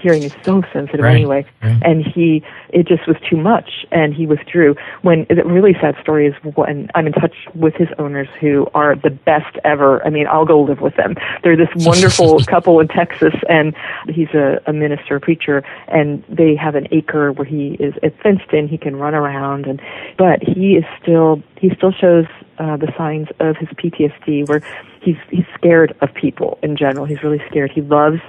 hearing 0.00 0.22
is 0.22 0.32
so 0.42 0.62
sensitive 0.72 1.00
right. 1.00 1.14
anyway. 1.14 1.46
Right. 1.62 1.82
And 1.84 2.04
he, 2.04 2.42
it 2.70 2.86
just 2.86 3.06
was 3.06 3.16
too 3.28 3.36
much, 3.36 3.86
and 3.90 4.14
he 4.14 4.26
withdrew. 4.26 4.76
When 5.02 5.26
the 5.28 5.44
really 5.44 5.74
sad 5.80 5.96
story 6.00 6.26
is 6.26 6.34
when 6.54 6.88
I'm 6.94 7.06
in 7.06 7.12
touch 7.12 7.34
with 7.54 7.74
his 7.74 7.88
owners, 7.98 8.28
who 8.40 8.66
are 8.74 8.94
the 8.96 9.10
best 9.10 9.56
ever. 9.64 10.04
I 10.06 10.10
mean, 10.10 10.26
I'll 10.26 10.44
go 10.44 10.60
live 10.60 10.80
with 10.80 10.96
them. 10.96 11.14
They're 11.42 11.56
this 11.56 11.68
wonderful 11.76 12.40
couple 12.46 12.80
in 12.80 12.88
Texas, 12.88 13.34
and 13.48 13.74
he's 14.08 14.28
a, 14.34 14.60
a 14.66 14.72
minister, 14.72 15.16
a 15.16 15.20
preacher, 15.20 15.64
and 15.88 16.24
they 16.28 16.54
have 16.56 16.74
an 16.74 16.88
acre 16.90 17.32
where 17.32 17.44
he 17.44 17.76
is 17.80 17.94
it's 18.02 18.16
fenced 18.22 18.52
in. 18.52 18.68
He 18.68 18.78
can 18.78 18.96
run 18.96 19.14
around, 19.14 19.66
and 19.66 19.80
but 20.16 20.42
he 20.42 20.76
is 20.76 20.84
still 21.00 21.42
he 21.56 21.70
still 21.76 21.92
shows 21.92 22.26
uh, 22.58 22.76
the 22.76 22.92
signs 22.96 23.28
of 23.40 23.56
his 23.56 23.68
PTSD, 23.70 24.48
where 24.48 24.62
he's 25.02 25.16
he's 25.30 25.46
scared 25.54 25.96
of 26.00 26.12
people 26.14 26.58
in 26.62 26.76
general. 26.76 27.04
He's 27.06 27.22
really 27.22 27.42
scared. 27.48 27.72
He 27.72 27.80
loves 27.80 28.20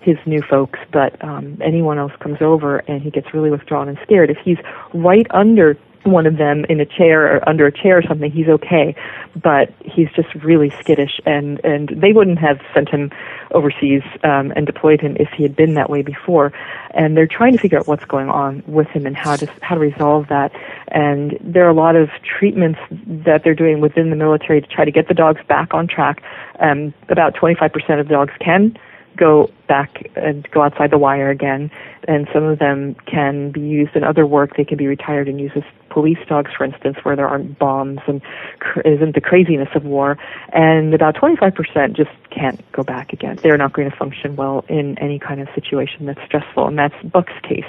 his 0.00 0.16
new 0.26 0.42
folks, 0.42 0.78
but 0.92 1.22
um, 1.24 1.58
anyone 1.62 1.98
else 1.98 2.12
comes 2.20 2.38
over 2.40 2.78
and 2.78 3.02
he 3.02 3.10
gets 3.10 3.32
really 3.34 3.50
withdrawn 3.50 3.88
and 3.88 3.98
scared. 4.02 4.30
If 4.30 4.38
he's 4.44 4.58
right 4.94 5.26
under 5.30 5.76
one 6.04 6.26
of 6.26 6.36
them 6.36 6.64
in 6.68 6.80
a 6.80 6.86
chair 6.86 7.36
or 7.36 7.48
under 7.48 7.66
a 7.66 7.72
chair 7.72 7.98
or 7.98 8.02
something, 8.02 8.30
he's 8.30 8.48
okay. 8.48 8.94
But 9.36 9.72
he's 9.84 10.08
just 10.14 10.32
really 10.36 10.72
skittish, 10.80 11.20
and 11.26 11.60
and 11.64 11.88
they 11.90 12.12
wouldn't 12.12 12.38
have 12.38 12.60
sent 12.74 12.88
him 12.88 13.10
overseas 13.52 14.02
um, 14.24 14.52
and 14.56 14.66
deployed 14.66 15.00
him 15.00 15.16
if 15.18 15.28
he 15.36 15.42
had 15.42 15.56
been 15.56 15.74
that 15.74 15.90
way 15.90 16.02
before. 16.02 16.52
And 16.92 17.16
they're 17.16 17.26
trying 17.26 17.52
to 17.52 17.58
figure 17.58 17.78
out 17.78 17.86
what's 17.86 18.04
going 18.04 18.28
on 18.28 18.62
with 18.66 18.88
him 18.88 19.06
and 19.06 19.16
how 19.16 19.36
to 19.36 19.46
how 19.62 19.74
to 19.74 19.80
resolve 19.80 20.28
that. 20.28 20.52
And 20.88 21.38
there 21.40 21.66
are 21.66 21.70
a 21.70 21.74
lot 21.74 21.96
of 21.96 22.10
treatments 22.22 22.80
that 22.90 23.44
they're 23.44 23.54
doing 23.54 23.80
within 23.80 24.10
the 24.10 24.16
military 24.16 24.60
to 24.60 24.66
try 24.66 24.84
to 24.84 24.90
get 24.90 25.08
the 25.08 25.14
dogs 25.14 25.40
back 25.48 25.74
on 25.74 25.86
track. 25.86 26.22
Um, 26.60 26.92
about 27.08 27.34
25% 27.34 28.00
of 28.00 28.08
dogs 28.08 28.32
can 28.40 28.76
go 29.18 29.50
back 29.66 30.10
and 30.16 30.48
go 30.50 30.62
outside 30.62 30.90
the 30.90 30.98
wire 30.98 31.30
again. 31.30 31.70
And 32.06 32.28
some 32.32 32.44
of 32.44 32.58
them 32.58 32.94
can 33.06 33.50
be 33.50 33.60
used 33.60 33.94
in 33.96 34.04
other 34.04 34.26
work. 34.26 34.56
They 34.56 34.64
can 34.64 34.78
be 34.78 34.86
retired 34.86 35.28
and 35.28 35.40
used 35.40 35.56
as 35.56 35.64
police 35.90 36.18
dogs, 36.28 36.50
for 36.56 36.64
instance, 36.64 36.98
where 37.02 37.16
there 37.16 37.28
aren't 37.28 37.58
bombs 37.58 38.00
and 38.06 38.22
cr- 38.60 38.80
isn't 38.80 39.14
the 39.14 39.20
craziness 39.20 39.68
of 39.74 39.84
war. 39.84 40.18
And 40.52 40.94
about 40.94 41.16
25% 41.16 41.94
just 41.94 42.10
can't 42.30 42.60
go 42.72 42.82
back 42.82 43.12
again. 43.12 43.38
They're 43.42 43.56
not 43.56 43.72
going 43.72 43.90
to 43.90 43.96
function 43.96 44.36
well 44.36 44.64
in 44.68 44.98
any 44.98 45.18
kind 45.18 45.40
of 45.40 45.48
situation 45.54 46.06
that's 46.06 46.20
stressful. 46.24 46.66
And 46.66 46.78
that's 46.78 46.94
Buck's 47.04 47.38
case. 47.42 47.64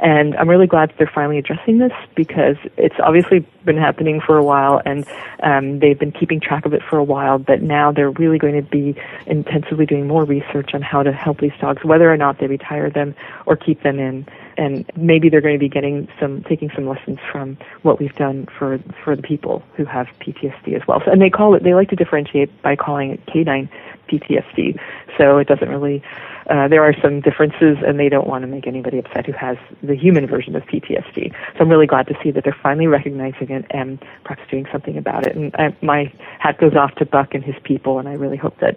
And 0.00 0.34
I'm 0.36 0.48
really 0.48 0.66
glad 0.66 0.90
that 0.90 0.98
they're 0.98 1.10
finally 1.12 1.38
addressing 1.38 1.78
this 1.78 1.92
because 2.14 2.56
it's 2.76 2.96
obviously 3.02 3.46
been 3.64 3.76
happening 3.76 4.20
for 4.20 4.36
a 4.36 4.44
while 4.44 4.80
and 4.84 5.06
um, 5.42 5.78
they've 5.78 5.98
been 5.98 6.12
keeping 6.12 6.40
track 6.40 6.64
of 6.64 6.72
it 6.72 6.82
for 6.88 6.96
a 6.98 7.04
while. 7.04 7.38
But 7.38 7.62
now 7.62 7.92
they're 7.92 8.10
really 8.10 8.38
going 8.38 8.54
to 8.54 8.68
be 8.68 8.96
intensively 9.26 9.86
doing 9.86 10.06
more 10.06 10.24
research 10.24 10.70
on 10.74 10.82
how 10.82 11.02
to 11.02 11.12
help 11.12 11.40
these 11.40 11.52
dogs, 11.60 11.84
whether 11.84 12.10
or 12.12 12.16
not 12.16 12.38
they 12.38 12.46
retire 12.46 12.90
them 12.90 13.14
or 13.46 13.56
keep 13.56 13.82
them 13.82 13.98
in. 13.98 14.26
And 14.60 14.84
maybe 14.94 15.30
they're 15.30 15.40
going 15.40 15.54
to 15.54 15.58
be 15.58 15.68
getting 15.68 16.06
some, 16.20 16.44
taking 16.48 16.70
some 16.74 16.86
lessons 16.86 17.18
from 17.32 17.56
what 17.82 17.98
we've 17.98 18.14
done 18.16 18.46
for 18.58 18.78
for 19.02 19.16
the 19.16 19.22
people 19.22 19.62
who 19.76 19.86
have 19.86 20.06
PTSD 20.20 20.76
as 20.76 20.86
well. 20.86 21.00
So, 21.04 21.10
and 21.10 21.20
they 21.20 21.30
call 21.30 21.54
it, 21.54 21.64
they 21.64 21.72
like 21.74 21.88
to 21.88 21.96
differentiate 21.96 22.50
by 22.62 22.76
calling 22.76 23.10
it 23.10 23.20
canine 23.26 23.70
PTSD. 24.10 24.78
So 25.16 25.38
it 25.38 25.48
doesn't 25.48 25.68
really. 25.68 26.02
Uh, 26.48 26.66
there 26.66 26.82
are 26.82 26.94
some 27.00 27.20
differences, 27.20 27.76
and 27.86 28.00
they 28.00 28.08
don't 28.08 28.26
want 28.26 28.42
to 28.42 28.48
make 28.48 28.66
anybody 28.66 28.98
upset 28.98 29.24
who 29.24 29.32
has 29.32 29.56
the 29.84 29.94
human 29.94 30.26
version 30.26 30.56
of 30.56 30.64
PTSD. 30.64 31.30
So 31.30 31.60
I'm 31.60 31.68
really 31.68 31.86
glad 31.86 32.08
to 32.08 32.14
see 32.22 32.32
that 32.32 32.42
they're 32.42 32.56
finally 32.60 32.88
recognizing 32.88 33.50
it 33.50 33.64
and 33.70 34.02
perhaps 34.24 34.42
doing 34.50 34.66
something 34.72 34.98
about 34.98 35.26
it. 35.26 35.36
And 35.36 35.54
I, 35.54 35.76
my 35.80 36.12
hat 36.40 36.58
goes 36.58 36.74
off 36.74 36.94
to 36.96 37.06
Buck 37.06 37.34
and 37.34 37.44
his 37.44 37.54
people, 37.62 38.00
and 38.00 38.08
I 38.08 38.14
really 38.14 38.36
hope 38.36 38.58
that 38.58 38.76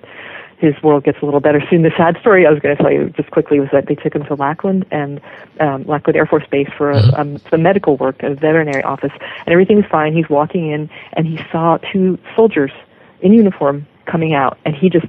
his 0.63 0.81
world 0.81 1.03
gets 1.03 1.17
a 1.21 1.25
little 1.25 1.39
better 1.41 1.61
soon. 1.69 1.81
The 1.83 1.91
sad 1.97 2.17
story 2.21 2.47
I 2.47 2.49
was 2.49 2.59
going 2.59 2.75
to 2.75 2.81
tell 2.81 2.91
you 2.91 3.09
just 3.09 3.29
quickly 3.31 3.59
was 3.59 3.69
that 3.73 3.87
they 3.87 3.95
took 3.95 4.15
him 4.15 4.23
to 4.25 4.35
Lackland 4.35 4.85
and 4.91 5.19
um, 5.59 5.83
Lackland 5.85 6.15
Air 6.15 6.25
Force 6.25 6.45
Base 6.49 6.69
for 6.77 6.91
a, 6.91 7.01
um, 7.19 7.41
some 7.51 7.61
medical 7.61 7.97
work, 7.97 8.23
a 8.23 8.33
veterinary 8.33 8.83
office, 8.83 9.11
and 9.45 9.49
everything 9.49 9.75
was 9.77 9.85
fine. 9.91 10.13
He's 10.15 10.29
walking 10.29 10.71
in 10.71 10.89
and 11.13 11.27
he 11.27 11.37
saw 11.51 11.77
two 11.91 12.17
soldiers 12.35 12.71
in 13.21 13.33
uniform 13.33 13.85
coming 14.05 14.33
out, 14.33 14.57
and 14.65 14.75
he 14.75 14.89
just 14.89 15.07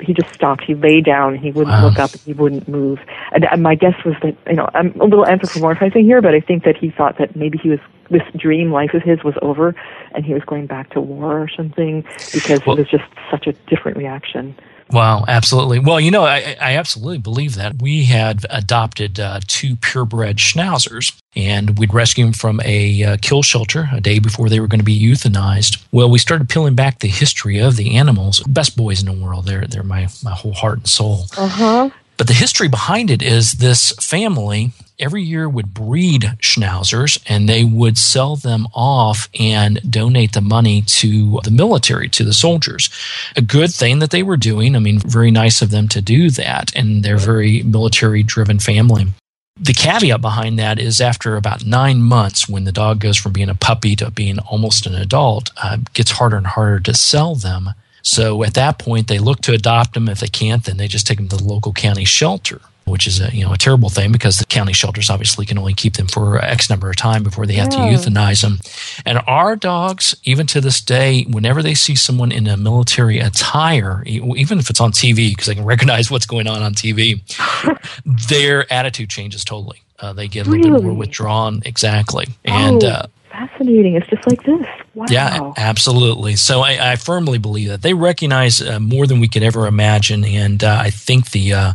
he 0.00 0.12
just 0.12 0.28
stopped. 0.34 0.64
He 0.64 0.74
lay 0.74 1.00
down. 1.00 1.36
He 1.36 1.52
wouldn't 1.52 1.76
Wow. 1.76 1.84
look 1.90 1.98
up. 2.00 2.10
He 2.24 2.32
wouldn't 2.32 2.66
move. 2.68 2.98
And, 3.32 3.44
and 3.52 3.62
my 3.62 3.76
guess 3.76 3.94
was 4.04 4.16
that 4.22 4.36
you 4.48 4.56
know 4.56 4.68
I'm 4.74 4.98
a 5.00 5.04
little 5.04 5.24
anthropomorphizing 5.24 6.02
here, 6.02 6.20
but 6.20 6.34
I 6.34 6.40
think 6.40 6.64
that 6.64 6.76
he 6.76 6.90
thought 6.90 7.18
that 7.18 7.36
maybe 7.36 7.56
he 7.58 7.68
was 7.70 7.78
this 8.10 8.22
dream 8.36 8.72
life 8.72 8.94
of 8.94 9.02
his 9.02 9.22
was 9.22 9.34
over, 9.42 9.74
and 10.12 10.24
he 10.24 10.34
was 10.34 10.42
going 10.44 10.66
back 10.66 10.90
to 10.90 11.00
war 11.00 11.40
or 11.40 11.48
something 11.48 12.04
because 12.32 12.60
it 12.66 12.78
was 12.78 12.88
just 12.90 13.04
such 13.30 13.46
a 13.46 13.52
different 13.68 13.96
reaction. 13.96 14.56
Wow, 14.92 15.24
absolutely. 15.28 15.78
Well, 15.78 16.00
you 16.00 16.10
know, 16.10 16.24
I, 16.24 16.56
I 16.60 16.76
absolutely 16.76 17.18
believe 17.18 17.54
that. 17.54 17.80
We 17.80 18.04
had 18.04 18.44
adopted 18.50 19.20
uh, 19.20 19.40
two 19.46 19.76
purebred 19.76 20.36
schnauzers, 20.36 21.16
and 21.36 21.78
we'd 21.78 21.94
rescue 21.94 22.24
them 22.24 22.32
from 22.32 22.60
a 22.64 23.02
uh, 23.04 23.16
kill 23.22 23.42
shelter 23.42 23.88
a 23.92 24.00
day 24.00 24.18
before 24.18 24.48
they 24.48 24.60
were 24.60 24.66
going 24.66 24.80
to 24.80 24.84
be 24.84 25.00
euthanized. 25.00 25.82
Well, 25.92 26.10
we 26.10 26.18
started 26.18 26.48
peeling 26.48 26.74
back 26.74 26.98
the 26.98 27.08
history 27.08 27.58
of 27.58 27.76
the 27.76 27.96
animals. 27.96 28.40
Best 28.48 28.76
boys 28.76 29.00
in 29.00 29.06
the 29.06 29.24
world. 29.24 29.46
They're 29.46 29.66
they're 29.66 29.82
my 29.82 30.08
my 30.24 30.32
whole 30.32 30.54
heart 30.54 30.78
and 30.78 30.88
soul. 30.88 31.26
Uh 31.36 31.48
huh. 31.48 31.90
But 32.16 32.26
the 32.26 32.34
history 32.34 32.68
behind 32.68 33.10
it 33.10 33.22
is 33.22 33.52
this 33.52 33.92
family 33.92 34.72
every 35.00 35.22
year 35.22 35.48
would 35.48 35.74
breed 35.74 36.22
schnauzers 36.40 37.20
and 37.26 37.48
they 37.48 37.64
would 37.64 37.98
sell 37.98 38.36
them 38.36 38.66
off 38.74 39.28
and 39.38 39.80
donate 39.90 40.32
the 40.32 40.40
money 40.40 40.82
to 40.82 41.40
the 41.42 41.50
military, 41.50 42.08
to 42.10 42.24
the 42.24 42.32
soldiers. 42.32 42.90
A 43.36 43.42
good 43.42 43.72
thing 43.72 43.98
that 43.98 44.10
they 44.10 44.22
were 44.22 44.36
doing. 44.36 44.76
I 44.76 44.78
mean, 44.78 45.00
very 45.00 45.30
nice 45.30 45.62
of 45.62 45.70
them 45.70 45.88
to 45.88 46.00
do 46.00 46.30
that. 46.30 46.74
And 46.76 47.02
they're 47.02 47.16
very 47.16 47.62
military 47.62 48.22
driven 48.22 48.58
family. 48.58 49.06
the 49.58 49.74
caveat 49.74 50.22
behind 50.22 50.58
that 50.58 50.78
is 50.78 51.00
after 51.02 51.36
about 51.36 51.66
nine 51.66 52.00
months, 52.00 52.48
when 52.48 52.64
the 52.64 52.72
dog 52.72 52.98
goes 52.98 53.18
from 53.18 53.32
being 53.32 53.50
a 53.50 53.54
puppy 53.54 53.94
to 53.96 54.10
being 54.10 54.38
almost 54.38 54.86
an 54.86 54.94
adult, 54.94 55.50
uh, 55.62 55.76
gets 55.92 56.12
harder 56.12 56.36
and 56.36 56.46
harder 56.46 56.80
to 56.80 56.94
sell 56.94 57.34
them. 57.34 57.70
So 58.02 58.42
at 58.42 58.54
that 58.54 58.78
point, 58.78 59.08
they 59.08 59.18
look 59.18 59.42
to 59.42 59.52
adopt 59.52 59.92
them. 59.92 60.08
If 60.08 60.20
they 60.20 60.28
can't, 60.28 60.64
then 60.64 60.78
they 60.78 60.88
just 60.88 61.06
take 61.06 61.18
them 61.18 61.28
to 61.28 61.36
the 61.36 61.44
local 61.44 61.74
county 61.74 62.06
shelter 62.06 62.62
which 62.86 63.06
is 63.06 63.20
a 63.20 63.34
you 63.34 63.44
know 63.44 63.52
a 63.52 63.56
terrible 63.58 63.88
thing 63.88 64.10
because 64.12 64.38
the 64.38 64.44
county 64.46 64.72
shelters 64.72 65.10
obviously 65.10 65.46
can 65.46 65.58
only 65.58 65.74
keep 65.74 65.94
them 65.94 66.06
for 66.06 66.38
X 66.44 66.68
number 66.68 66.90
of 66.90 66.96
time 66.96 67.22
before 67.22 67.46
they 67.46 67.54
have 67.54 67.72
Yeah. 67.72 67.90
to 67.90 67.96
euthanize 68.10 68.42
them. 68.42 68.58
And 69.06 69.20
our 69.26 69.54
dogs, 69.56 70.14
even 70.24 70.46
to 70.48 70.60
this 70.60 70.80
day, 70.80 71.22
whenever 71.30 71.62
they 71.62 71.74
see 71.74 71.94
someone 71.94 72.32
in 72.32 72.46
a 72.46 72.56
military 72.56 73.18
attire, 73.18 74.02
even 74.06 74.58
if 74.58 74.70
it's 74.70 74.80
on 74.80 74.92
TV, 74.92 75.30
because 75.30 75.46
they 75.46 75.54
can 75.54 75.64
recognize 75.64 76.10
what's 76.10 76.26
going 76.26 76.46
on 76.48 76.62
on 76.62 76.74
TV, 76.74 77.20
their 78.28 78.70
attitude 78.72 79.10
changes 79.10 79.44
totally. 79.44 79.82
Uh, 79.98 80.12
they 80.12 80.28
get 80.28 80.46
a 80.46 80.50
little 80.50 80.72
bit 80.76 80.82
more 80.82 80.94
withdrawn, 80.94 81.60
exactly. 81.64 82.26
And 82.44 82.82
oh, 82.84 82.88
uh, 82.88 83.06
fascinating. 83.30 83.94
It's 83.94 84.06
just 84.08 84.26
like 84.28 84.42
this. 84.42 84.66
Wow. 84.94 85.06
yeah, 85.08 85.52
absolutely. 85.56 86.36
So 86.36 86.60
I, 86.60 86.92
I 86.92 86.96
firmly 86.96 87.38
believe 87.38 87.68
that 87.68 87.82
they 87.82 87.94
recognize 87.94 88.60
uh, 88.60 88.80
more 88.80 89.06
than 89.06 89.20
we 89.20 89.28
could 89.28 89.42
ever 89.42 89.66
imagine, 89.66 90.24
and 90.24 90.62
uh, 90.62 90.78
I 90.80 90.90
think 90.90 91.30
the 91.30 91.52
uh, 91.52 91.72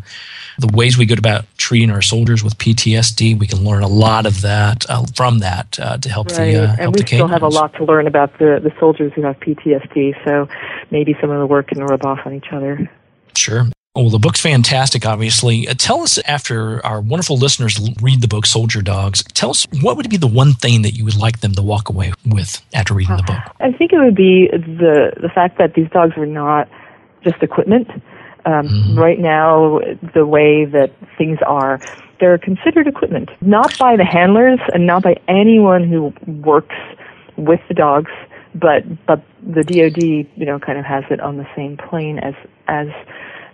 the 0.57 0.67
ways 0.67 0.97
we 0.97 1.05
go 1.05 1.15
about 1.17 1.45
treating 1.57 1.91
our 1.91 2.01
soldiers 2.01 2.43
with 2.43 2.57
PTSD, 2.57 3.37
we 3.37 3.47
can 3.47 3.63
learn 3.63 3.83
a 3.83 3.87
lot 3.87 4.25
of 4.25 4.41
that 4.41 4.85
uh, 4.89 5.05
from 5.15 5.39
that 5.39 5.79
uh, 5.79 5.97
to 5.97 6.09
help 6.09 6.29
Right, 6.31 6.53
the 6.53 6.63
uh, 6.63 6.75
and 6.79 6.93
we 6.93 7.01
the 7.01 7.07
still 7.07 7.27
have 7.27 7.43
a 7.43 7.47
lot 7.47 7.73
to 7.75 7.85
learn 7.85 8.07
about 8.07 8.37
the, 8.39 8.59
the 8.63 8.71
soldiers 8.79 9.11
who 9.15 9.23
have 9.23 9.39
PTSD, 9.39 10.15
so 10.25 10.47
maybe 10.91 11.15
some 11.19 11.29
of 11.29 11.39
the 11.39 11.47
work 11.47 11.67
can 11.69 11.83
rub 11.83 12.05
off 12.05 12.19
on 12.25 12.33
each 12.33 12.51
other. 12.51 12.89
Sure. 13.35 13.67
Well, 13.95 14.09
the 14.09 14.19
book's 14.19 14.41
fantastic, 14.41 15.05
obviously. 15.05 15.69
Uh, 15.69 15.73
tell 15.77 16.01
us, 16.01 16.17
after 16.27 16.85
our 16.85 16.99
wonderful 16.99 17.37
listeners 17.37 17.79
read 18.01 18.19
the 18.21 18.27
book 18.27 18.45
Soldier 18.45 18.81
Dogs, 18.81 19.23
tell 19.33 19.51
us 19.51 19.65
what 19.81 19.95
would 19.95 20.09
be 20.09 20.17
the 20.17 20.27
one 20.27 20.53
thing 20.53 20.81
that 20.81 20.95
you 20.95 21.05
would 21.05 21.15
like 21.15 21.39
them 21.39 21.53
to 21.53 21.61
walk 21.61 21.87
away 21.87 22.11
with 22.25 22.61
after 22.73 22.93
reading 22.93 23.15
the 23.15 23.23
book? 23.23 23.39
I 23.61 23.71
think 23.71 23.93
it 23.93 23.97
would 23.99 24.15
be 24.15 24.49
the 24.51 25.13
the 25.21 25.29
fact 25.29 25.57
that 25.59 25.75
these 25.75 25.89
dogs 25.91 26.17
are 26.17 26.25
not 26.25 26.67
just 27.23 27.41
equipment. 27.41 27.87
Um, 28.45 28.99
Right 28.99 29.17
now, 29.17 29.79
the 30.13 30.25
way 30.25 30.65
that 30.65 30.91
things 31.17 31.39
are, 31.47 31.79
they're 32.19 32.37
considered 32.37 32.87
equipment, 32.87 33.29
not 33.41 33.75
by 33.79 33.95
the 33.95 34.05
handlers 34.05 34.59
and 34.73 34.85
not 34.85 35.01
by 35.03 35.15
anyone 35.27 35.89
who 35.89 36.13
works 36.43 36.75
with 37.37 37.61
the 37.69 37.73
dogs, 37.73 38.11
but 38.53 38.83
but 39.07 39.23
the 39.41 39.63
DoD, 39.63 40.03
you 40.35 40.45
know, 40.45 40.59
kind 40.59 40.77
of 40.77 40.85
has 40.85 41.05
it 41.09 41.21
on 41.21 41.37
the 41.37 41.47
same 41.55 41.77
plane 41.77 42.19
as 42.19 42.35
as 42.67 42.87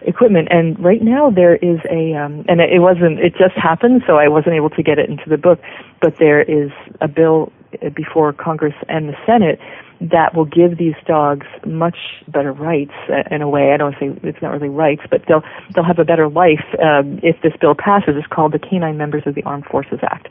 equipment. 0.01 0.47
And 0.51 0.77
right 0.83 1.01
now 1.01 1.29
there 1.29 1.55
is 1.55 1.79
a, 1.89 2.13
um, 2.15 2.45
and 2.47 2.61
it 2.61 2.79
wasn't, 2.79 3.19
it 3.19 3.33
just 3.37 3.55
happened, 3.55 4.03
so 4.07 4.17
I 4.17 4.27
wasn't 4.27 4.55
able 4.55 4.69
to 4.71 4.83
get 4.83 4.99
it 4.99 5.09
into 5.09 5.29
the 5.29 5.37
book, 5.37 5.59
but 6.01 6.15
there 6.19 6.41
is 6.41 6.71
a 7.01 7.07
bill 7.07 7.51
before 7.95 8.33
Congress 8.33 8.75
and 8.89 9.09
the 9.09 9.15
Senate 9.25 9.59
that 10.01 10.35
will 10.35 10.45
give 10.45 10.77
these 10.77 10.95
dogs 11.05 11.45
much 11.63 11.97
better 12.27 12.51
rights 12.51 12.93
uh, 13.07 13.23
in 13.29 13.43
a 13.43 13.49
way. 13.49 13.71
I 13.71 13.77
don't 13.77 13.93
say 13.99 14.11
it's 14.23 14.41
not 14.41 14.51
really 14.51 14.69
rights, 14.69 15.03
but 15.11 15.21
they'll 15.27 15.43
they'll 15.75 15.83
have 15.83 15.99
a 15.99 16.05
better 16.05 16.27
life 16.27 16.65
um, 16.81 17.19
if 17.21 17.39
this 17.43 17.53
bill 17.61 17.75
passes. 17.75 18.15
It's 18.17 18.27
called 18.27 18.53
the 18.53 18.59
Canine 18.59 18.97
Members 18.97 19.23
of 19.27 19.35
the 19.35 19.43
Armed 19.43 19.65
Forces 19.65 19.99
Act, 20.01 20.27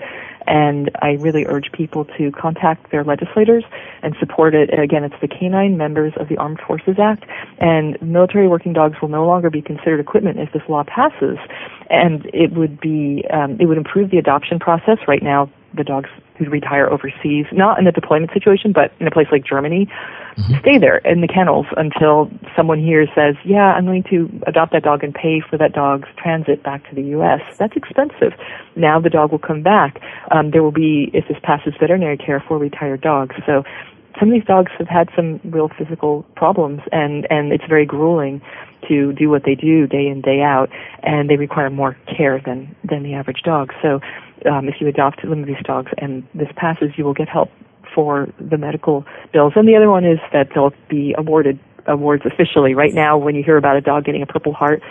and 0.48 0.90
I 1.02 1.12
really 1.20 1.46
urge 1.46 1.70
people 1.70 2.04
to 2.18 2.33
contact 2.33 2.90
their 2.90 3.04
legislators 3.04 3.62
and 4.02 4.16
support 4.18 4.56
it. 4.56 4.76
Again, 4.76 5.04
it's 5.04 5.14
the 5.20 5.28
Canine 5.28 5.76
Members 5.76 6.14
of 6.16 6.28
the 6.28 6.37
Armed 6.37 6.61
Forces 6.66 6.96
Act, 6.98 7.24
and 7.59 8.00
military 8.02 8.48
working 8.48 8.72
dogs 8.72 8.96
will 9.00 9.09
no 9.09 9.24
longer 9.24 9.50
be 9.50 9.62
considered 9.62 10.00
equipment 10.00 10.40
if 10.40 10.52
this 10.52 10.62
law 10.68 10.83
passes, 10.83 11.38
and 11.90 12.28
it 12.35 12.52
would 12.54 12.80
be 12.80 13.24
um, 13.33 13.56
it 13.61 13.66
would 13.66 13.78
improve 13.78 14.11
the 14.11 14.18
adoption 14.18 14.59
process. 14.59 14.98
Right 15.06 15.22
now, 15.22 15.48
the 15.74 15.85
dogs 15.85 16.11
who 16.44 16.50
retire 16.50 16.88
overseas, 16.88 17.46
not 17.53 17.79
in 17.79 17.87
a 17.87 17.92
deployment 17.92 18.33
situation, 18.33 18.72
but 18.72 18.92
in 18.98 19.07
a 19.07 19.11
place 19.11 19.26
like 19.31 19.44
Germany, 19.44 19.88
stay 20.61 20.79
there 20.79 20.98
in 20.98 21.20
the 21.20 21.29
kennels 21.29 21.66
until 21.76 22.31
someone 22.57 22.79
here 22.79 23.07
says, 23.14 23.37
"Yeah, 23.44 23.74
I'm 23.74 23.85
going 23.85 24.05
to 24.05 24.31
adopt 24.46 24.72
that 24.72 24.83
dog 24.83 25.05
and 25.05 25.14
pay 25.14 25.40
for 25.40 25.59
that 25.59 25.72
dog's 25.72 26.09
transit 26.16 26.62
back 26.62 26.88
to 26.88 26.94
the 26.94 27.03
U.S." 27.18 27.40
That's 27.59 27.76
expensive. 27.76 28.33
Now 28.74 29.00
the 29.00 29.11
dog 29.11 29.33
will 29.33 29.38
come 29.38 29.62
back. 29.62 30.00
Um, 30.31 30.50
there 30.50 30.62
will 30.62 30.72
be, 30.72 31.11
if 31.12 31.29
this 31.29 31.38
passes, 31.42 31.74
veterinary 31.79 32.16
care 32.16 32.42
for 32.46 32.59
retired 32.59 33.03
dogs. 33.03 33.37
So 33.46 33.64
some 34.18 34.29
of 34.29 34.35
these 34.35 34.44
dogs 34.44 34.73
have 34.79 34.88
had 34.88 35.09
some 35.14 35.40
real 35.44 35.68
physical 35.68 36.25
problems, 36.37 36.81
and 36.92 37.27
and 37.31 37.53
it's 37.53 37.64
very 37.68 37.87
grueling 37.87 38.40
to 38.88 39.12
do 39.12 39.29
what 39.29 39.44
they 39.44 39.55
do 39.55 39.87
day 39.87 40.07
in 40.07 40.20
day 40.20 40.40
out, 40.42 40.70
and 41.03 41.29
they 41.29 41.37
require 41.37 41.70
more 41.70 41.96
care 42.07 42.40
than 42.44 42.75
than 42.85 43.03
the 43.03 43.14
average 43.14 43.42
dog. 43.44 43.73
So 43.83 44.01
um, 44.51 44.68
if 44.68 44.77
you 44.81 44.88
adopt 44.88 45.25
one 45.25 45.40
of 45.40 45.46
these 45.46 45.62
dogs 45.64 45.92
and 45.99 46.27
this 46.35 46.49
passes, 46.57 46.90
you 46.96 47.05
will 47.05 47.14
get 47.14 47.29
help 47.29 47.51
for 47.94 48.29
the 48.38 48.57
medical 48.57 49.05
bills. 49.33 49.53
And 49.57 49.68
the 49.68 49.77
other 49.77 49.90
one 49.90 50.05
is 50.05 50.18
that 50.33 50.49
they'll 50.55 50.73
be 50.88 51.14
awarded 51.18 51.59
awards 51.87 52.23
officially. 52.25 52.75
Right 52.75 52.94
now, 52.94 53.18
when 53.18 53.35
you 53.35 53.42
hear 53.42 53.57
about 53.57 53.77
a 53.77 53.81
dog 53.81 54.05
getting 54.05 54.23
a 54.23 54.27
Purple 54.27 54.53
Heart 54.53 54.83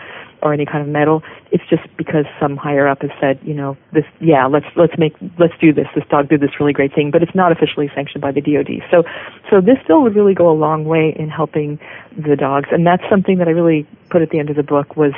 or 0.41 0.53
any 0.53 0.65
kind 0.65 0.81
of 0.81 0.87
medal, 0.87 1.23
it's 1.51 1.63
just 1.69 1.83
because 1.97 2.25
some 2.39 2.57
higher 2.57 2.87
up 2.87 3.01
has 3.01 3.11
said, 3.19 3.39
you 3.43 3.53
know, 3.53 3.77
this, 3.91 4.05
yeah, 4.19 4.45
let's 4.45 4.65
let's 4.75 4.97
make 4.97 5.15
let's 5.37 5.53
do 5.59 5.73
this. 5.73 5.87
This 5.95 6.05
dog 6.09 6.29
did 6.29 6.41
this 6.41 6.59
really 6.59 6.73
great 6.73 6.93
thing, 6.93 7.11
but 7.11 7.23
it's 7.23 7.35
not 7.35 7.51
officially 7.51 7.89
sanctioned 7.93 8.21
by 8.21 8.31
the 8.31 8.41
DoD. 8.41 8.83
So, 8.91 9.03
so 9.49 9.61
this 9.61 9.77
bill 9.87 10.01
would 10.03 10.15
really 10.15 10.33
go 10.33 10.49
a 10.49 10.53
long 10.53 10.85
way 10.85 11.15
in 11.17 11.29
helping 11.29 11.79
the 12.17 12.35
dogs, 12.35 12.69
and 12.71 12.85
that's 12.85 13.03
something 13.09 13.37
that 13.37 13.47
I 13.47 13.51
really 13.51 13.87
put 14.09 14.21
at 14.21 14.29
the 14.29 14.39
end 14.39 14.49
of 14.49 14.55
the 14.55 14.63
book 14.63 14.97
was 14.97 15.13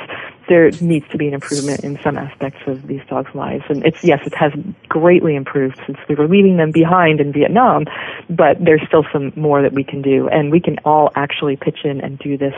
there 0.48 0.70
needs 0.80 1.08
to 1.10 1.18
be 1.18 1.28
an 1.28 1.34
improvement 1.34 1.80
in 1.80 1.98
some 2.02 2.18
aspects 2.18 2.60
of 2.66 2.86
these 2.86 3.00
dogs' 3.08 3.34
lives. 3.34 3.64
And 3.68 3.84
it's 3.86 4.02
yes, 4.04 4.20
it 4.26 4.34
has 4.34 4.52
greatly 4.88 5.34
improved 5.34 5.80
since 5.86 5.98
we 6.08 6.14
were 6.14 6.28
leaving 6.28 6.56
them 6.56 6.72
behind 6.72 7.20
in 7.20 7.32
Vietnam, 7.32 7.84
but 8.28 8.62
there's 8.62 8.82
still 8.86 9.04
some 9.12 9.32
more 9.36 9.62
that 9.62 9.72
we 9.72 9.84
can 9.84 10.02
do, 10.02 10.28
and 10.28 10.50
we 10.50 10.60
can 10.60 10.78
all 10.84 11.10
actually 11.14 11.56
pitch 11.56 11.80
in 11.84 12.00
and 12.00 12.18
do 12.18 12.36
this 12.36 12.54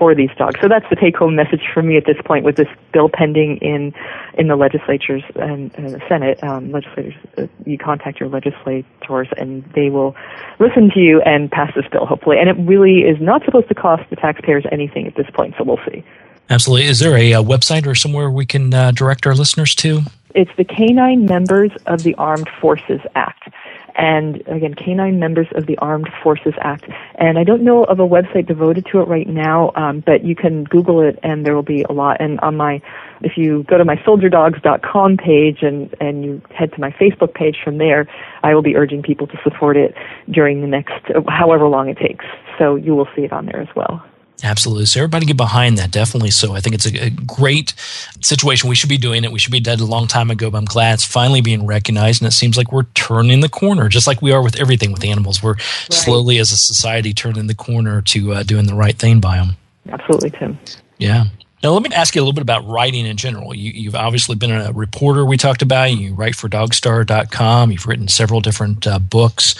for 0.00 0.14
these 0.14 0.30
dogs. 0.38 0.58
So 0.62 0.66
that's 0.66 0.86
the 0.88 0.96
take-home 0.96 1.36
message 1.36 1.60
for 1.74 1.82
me 1.82 1.98
at 1.98 2.06
this 2.06 2.16
point 2.24 2.42
with 2.42 2.56
this 2.56 2.68
bill 2.90 3.10
pending 3.12 3.58
in 3.58 3.92
in 4.38 4.48
the 4.48 4.56
legislatures 4.56 5.22
and, 5.36 5.70
and 5.74 5.90
the 5.90 6.00
Senate. 6.08 6.42
Um, 6.42 6.72
legislators, 6.72 7.14
uh, 7.36 7.46
you 7.66 7.76
contact 7.76 8.18
your 8.18 8.30
legislators, 8.30 9.28
and 9.36 9.62
they 9.74 9.90
will 9.90 10.16
listen 10.58 10.90
to 10.94 11.00
you 11.00 11.20
and 11.20 11.50
pass 11.50 11.70
this 11.76 11.84
bill 11.92 12.06
hopefully. 12.06 12.38
And 12.40 12.48
it 12.48 12.56
really 12.66 13.00
is 13.00 13.18
not 13.20 13.44
supposed 13.44 13.68
to 13.68 13.74
cost 13.74 14.08
the 14.08 14.16
taxpayers 14.16 14.64
anything 14.72 15.06
at 15.06 15.14
this 15.16 15.26
point, 15.34 15.54
so 15.58 15.64
we'll 15.64 15.80
see. 15.86 16.02
Absolutely. 16.48 16.86
Is 16.86 16.98
there 17.00 17.16
a, 17.16 17.34
uh 17.34 17.42
website 17.42 17.86
or 17.86 17.94
somewhere 17.94 18.30
we 18.30 18.46
can 18.46 18.72
uh, 18.72 18.92
direct 18.92 19.26
our 19.26 19.34
listeners 19.34 19.74
to? 19.76 20.00
It's 20.34 20.50
the 20.56 20.64
Canine 20.64 21.26
Members 21.26 21.72
of 21.86 22.04
the 22.04 22.14
Armed 22.14 22.48
Forces 22.60 23.00
Act. 23.14 23.50
And 23.94 24.42
again, 24.46 24.74
Canine 24.74 25.18
Members 25.18 25.48
of 25.54 25.66
the 25.66 25.76
Armed 25.78 26.08
Forces 26.22 26.54
Act. 26.60 26.88
And 27.16 27.38
I 27.38 27.44
don't 27.44 27.62
know 27.62 27.84
of 27.84 28.00
a 28.00 28.06
website 28.06 28.46
devoted 28.46 28.86
to 28.92 29.00
it 29.00 29.08
right 29.08 29.28
now, 29.28 29.72
um, 29.74 30.00
but 30.00 30.24
you 30.24 30.34
can 30.34 30.64
Google 30.64 31.00
it 31.00 31.18
and 31.22 31.44
there 31.44 31.54
will 31.54 31.62
be 31.62 31.84
a 31.88 31.92
lot. 31.92 32.20
And 32.20 32.40
on 32.40 32.56
my, 32.56 32.80
if 33.22 33.36
you 33.36 33.64
go 33.64 33.78
to 33.78 33.84
my 33.84 33.96
soldierdogs.com 33.96 35.16
page 35.16 35.62
and, 35.62 35.94
and 36.00 36.24
you 36.24 36.42
head 36.50 36.72
to 36.72 36.80
my 36.80 36.90
Facebook 36.92 37.34
page 37.34 37.58
from 37.62 37.78
there, 37.78 38.08
I 38.42 38.54
will 38.54 38.62
be 38.62 38.76
urging 38.76 39.02
people 39.02 39.26
to 39.26 39.38
support 39.42 39.76
it 39.76 39.94
during 40.30 40.60
the 40.60 40.66
next, 40.66 41.04
however 41.28 41.66
long 41.66 41.88
it 41.88 41.98
takes. 41.98 42.24
So 42.58 42.76
you 42.76 42.94
will 42.94 43.08
see 43.16 43.22
it 43.22 43.32
on 43.32 43.46
there 43.46 43.60
as 43.60 43.68
well. 43.74 44.04
Absolutely. 44.42 44.86
So 44.86 45.00
everybody 45.00 45.26
get 45.26 45.36
behind 45.36 45.76
that, 45.78 45.90
definitely. 45.90 46.30
So 46.30 46.54
I 46.54 46.60
think 46.60 46.74
it's 46.74 46.86
a, 46.86 47.06
a 47.06 47.10
great 47.10 47.74
situation. 48.20 48.68
We 48.68 48.74
should 48.74 48.88
be 48.88 48.96
doing 48.96 49.24
it. 49.24 49.32
We 49.32 49.38
should 49.38 49.52
be 49.52 49.60
dead 49.60 49.80
a 49.80 49.84
long 49.84 50.06
time 50.06 50.30
ago, 50.30 50.50
but 50.50 50.58
I'm 50.58 50.64
glad 50.64 50.94
it's 50.94 51.04
finally 51.04 51.40
being 51.40 51.66
recognized. 51.66 52.22
And 52.22 52.28
it 52.28 52.32
seems 52.32 52.56
like 52.56 52.72
we're 52.72 52.84
turning 52.94 53.40
the 53.40 53.48
corner, 53.48 53.88
just 53.88 54.06
like 54.06 54.22
we 54.22 54.32
are 54.32 54.42
with 54.42 54.58
everything 54.58 54.92
with 54.92 55.04
animals. 55.04 55.42
We're 55.42 55.58
slowly, 55.58 56.38
as 56.38 56.52
a 56.52 56.56
society, 56.56 57.12
turning 57.12 57.48
the 57.48 57.54
corner 57.54 58.00
to 58.02 58.32
uh, 58.32 58.42
doing 58.42 58.66
the 58.66 58.74
right 58.74 58.96
thing 58.96 59.20
by 59.20 59.36
them. 59.36 59.56
Absolutely, 59.88 60.30
Tim. 60.30 60.58
Yeah. 60.98 61.24
Now, 61.62 61.72
let 61.72 61.82
me 61.82 61.94
ask 61.94 62.14
you 62.14 62.22
a 62.22 62.24
little 62.24 62.32
bit 62.32 62.42
about 62.42 62.66
writing 62.66 63.04
in 63.04 63.18
general. 63.18 63.54
You, 63.54 63.72
you've 63.72 63.94
obviously 63.94 64.34
been 64.34 64.50
a 64.50 64.72
reporter, 64.72 65.26
we 65.26 65.36
talked 65.36 65.60
about. 65.60 65.90
You 65.92 66.14
write 66.14 66.34
for 66.34 66.48
Dogster.com. 66.48 67.70
You've 67.70 67.86
written 67.86 68.08
several 68.08 68.40
different 68.40 68.86
uh, 68.86 68.98
books. 68.98 69.54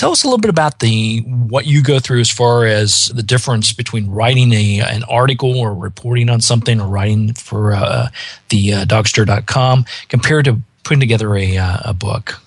Tell 0.00 0.12
us 0.12 0.24
a 0.24 0.28
little 0.28 0.38
bit 0.38 0.48
about 0.48 0.78
the 0.78 1.20
what 1.26 1.66
you 1.66 1.82
go 1.82 1.98
through 1.98 2.20
as 2.20 2.30
far 2.30 2.64
as 2.64 3.08
the 3.08 3.22
difference 3.22 3.74
between 3.74 4.08
writing 4.08 4.50
a 4.54 4.80
an 4.80 5.02
article 5.02 5.58
or 5.58 5.74
reporting 5.74 6.30
on 6.30 6.40
something 6.40 6.80
or 6.80 6.88
writing 6.88 7.34
for 7.34 7.74
uh, 7.74 8.08
the 8.48 8.72
uh, 8.72 8.84
Dogster.com 8.86 9.84
compared 10.08 10.46
to 10.46 10.58
putting 10.84 11.00
together 11.00 11.36
a 11.36 11.58
uh, 11.58 11.80
a 11.84 11.92
book. 11.92 12.40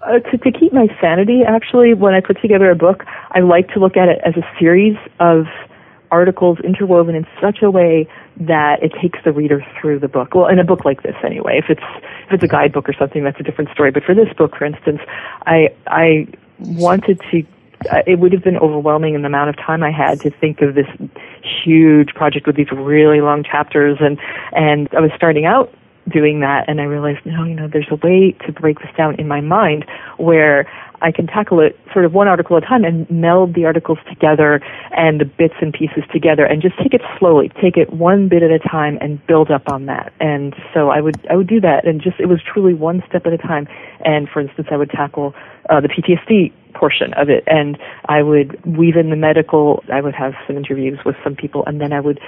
Uh, 0.00 0.20
to, 0.30 0.38
to 0.38 0.52
keep 0.52 0.72
my 0.72 0.86
sanity, 1.00 1.42
actually, 1.44 1.92
when 1.92 2.14
I 2.14 2.20
put 2.20 2.40
together 2.40 2.70
a 2.70 2.76
book, 2.76 3.02
I 3.32 3.40
like 3.40 3.66
to 3.70 3.80
look 3.80 3.96
at 3.96 4.08
it 4.08 4.20
as 4.24 4.36
a 4.36 4.58
series 4.60 4.96
of 5.18 5.46
articles 6.12 6.58
interwoven 6.62 7.16
in 7.16 7.26
such 7.40 7.62
a 7.62 7.70
way 7.70 8.06
that 8.38 8.80
it 8.80 8.92
takes 9.02 9.18
the 9.24 9.32
reader 9.32 9.66
through 9.80 9.98
the 9.98 10.06
book. 10.06 10.36
Well, 10.36 10.46
in 10.46 10.60
a 10.60 10.64
book 10.64 10.84
like 10.84 11.02
this, 11.02 11.16
anyway. 11.24 11.58
If 11.58 11.64
it's 11.68 12.06
if 12.28 12.34
it's 12.34 12.44
a 12.44 12.48
guidebook 12.48 12.88
or 12.88 12.92
something, 12.92 13.24
that's 13.24 13.40
a 13.40 13.42
different 13.42 13.70
story. 13.72 13.90
But 13.90 14.04
for 14.04 14.14
this 14.14 14.32
book, 14.38 14.54
for 14.56 14.64
instance, 14.64 15.00
I 15.46 15.74
I 15.88 16.28
wanted 16.66 17.20
to. 17.30 17.44
Uh, 17.90 18.00
it 18.06 18.20
would 18.20 18.32
have 18.32 18.44
been 18.44 18.58
overwhelming 18.58 19.14
in 19.14 19.22
the 19.22 19.26
amount 19.26 19.50
of 19.50 19.56
time 19.56 19.82
I 19.82 19.90
had 19.90 20.20
to 20.20 20.30
think 20.30 20.62
of 20.62 20.76
this 20.76 20.86
huge 21.64 22.14
project 22.14 22.46
with 22.46 22.54
these 22.54 22.70
really 22.70 23.20
long 23.20 23.42
chapters, 23.42 23.98
and 24.00 24.18
and 24.52 24.88
I 24.96 25.00
was 25.00 25.10
starting 25.16 25.46
out 25.46 25.72
doing 26.08 26.40
that 26.40 26.68
and 26.68 26.80
I 26.80 26.84
realized, 26.84 27.24
no, 27.24 27.44
you 27.44 27.54
know, 27.54 27.68
there's 27.68 27.88
a 27.90 27.96
way 27.96 28.32
to 28.46 28.52
break 28.52 28.80
this 28.80 28.90
down 28.96 29.14
in 29.16 29.28
my 29.28 29.40
mind 29.40 29.84
where 30.16 30.68
I 31.02 31.10
can 31.10 31.26
tackle 31.26 31.60
it 31.60 31.78
sort 31.92 32.04
of 32.04 32.14
one 32.14 32.28
article 32.28 32.56
at 32.56 32.62
a 32.62 32.66
time 32.66 32.84
and 32.84 33.10
meld 33.10 33.54
the 33.54 33.64
articles 33.64 33.98
together 34.08 34.60
and 34.96 35.20
the 35.20 35.24
bits 35.24 35.54
and 35.60 35.72
pieces 35.72 36.04
together 36.12 36.44
and 36.44 36.62
just 36.62 36.78
take 36.78 36.94
it 36.94 37.02
slowly, 37.18 37.50
take 37.60 37.76
it 37.76 37.92
one 37.92 38.28
bit 38.28 38.42
at 38.42 38.50
a 38.50 38.60
time 38.60 38.98
and 39.00 39.24
build 39.26 39.50
up 39.50 39.68
on 39.68 39.86
that. 39.86 40.12
And 40.20 40.54
so 40.72 40.90
I 40.90 41.00
would 41.00 41.26
I 41.28 41.36
would 41.36 41.48
do 41.48 41.60
that 41.60 41.86
and 41.86 42.00
just 42.00 42.20
it 42.20 42.26
was 42.26 42.40
truly 42.40 42.72
one 42.72 43.02
step 43.08 43.26
at 43.26 43.32
a 43.32 43.38
time. 43.38 43.66
And 44.04 44.28
for 44.28 44.40
instance, 44.40 44.68
I 44.70 44.76
would 44.76 44.90
tackle 44.90 45.34
uh, 45.68 45.80
the 45.80 45.88
PTSD 45.88 46.52
portion 46.74 47.12
of 47.14 47.28
it 47.28 47.44
and 47.46 47.78
I 48.06 48.22
would 48.22 48.64
weave 48.64 48.96
in 48.96 49.10
the 49.10 49.16
medical 49.16 49.84
I 49.92 50.00
would 50.00 50.14
have 50.14 50.34
some 50.46 50.56
interviews 50.56 50.98
with 51.04 51.16
some 51.22 51.36
people 51.36 51.64
and 51.66 51.80
then 51.80 51.92
I 51.92 52.00
would 52.00 52.18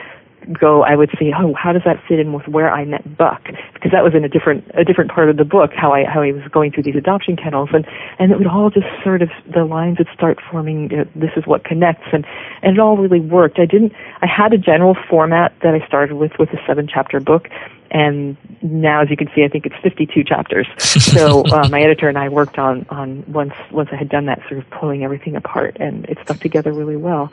go, 0.52 0.82
I 0.82 0.96
would 0.96 1.10
say, 1.18 1.32
oh, 1.36 1.54
how 1.54 1.72
does 1.72 1.82
that 1.84 2.02
fit 2.08 2.18
in 2.18 2.32
with 2.32 2.46
where 2.48 2.70
I 2.70 2.84
met 2.84 3.16
Buck? 3.16 3.42
Because 3.72 3.92
that 3.92 4.04
was 4.04 4.14
in 4.14 4.24
a 4.24 4.28
different 4.28 4.64
a 4.74 4.84
different 4.84 5.10
part 5.10 5.30
of 5.30 5.36
the 5.36 5.44
book, 5.44 5.72
how 5.74 5.92
I 5.92 6.04
how 6.04 6.22
I 6.22 6.32
was 6.32 6.42
going 6.50 6.72
through 6.72 6.84
these 6.84 6.96
adoption 6.96 7.36
kennels, 7.36 7.70
and 7.72 7.86
and 8.18 8.32
it 8.32 8.38
would 8.38 8.46
all 8.46 8.70
just 8.70 8.86
sort 9.02 9.22
of 9.22 9.30
the 9.52 9.64
lines 9.64 9.98
would 9.98 10.08
start 10.14 10.38
forming. 10.50 10.90
You 10.90 10.96
know, 10.98 11.04
this 11.14 11.30
is 11.36 11.46
what 11.46 11.64
connects, 11.64 12.06
and 12.12 12.26
and 12.62 12.76
it 12.76 12.80
all 12.80 12.96
really 12.96 13.20
worked. 13.20 13.58
I 13.58 13.66
didn't. 13.66 13.92
I 14.22 14.26
had 14.26 14.52
a 14.52 14.58
general 14.58 14.96
format 15.08 15.54
that 15.62 15.74
I 15.74 15.86
started 15.86 16.16
with 16.16 16.32
with 16.38 16.50
a 16.50 16.58
seven 16.66 16.86
chapter 16.86 17.20
book, 17.20 17.48
and 17.90 18.36
now 18.60 19.02
as 19.02 19.08
you 19.08 19.16
can 19.16 19.28
see 19.34 19.44
i 19.44 19.48
think 19.48 19.64
it's 19.64 19.76
52 19.82 20.24
chapters 20.24 20.66
so 20.78 21.44
uh, 21.52 21.68
my 21.70 21.80
editor 21.80 22.08
and 22.08 22.18
i 22.18 22.28
worked 22.28 22.58
on 22.58 22.84
on 22.90 23.24
once 23.32 23.54
once 23.70 23.88
i 23.92 23.96
had 23.96 24.08
done 24.08 24.26
that 24.26 24.40
sort 24.48 24.58
of 24.58 24.68
pulling 24.70 25.04
everything 25.04 25.36
apart 25.36 25.76
and 25.80 26.04
it 26.06 26.18
stuck 26.24 26.40
together 26.40 26.72
really 26.72 26.96
well 26.96 27.32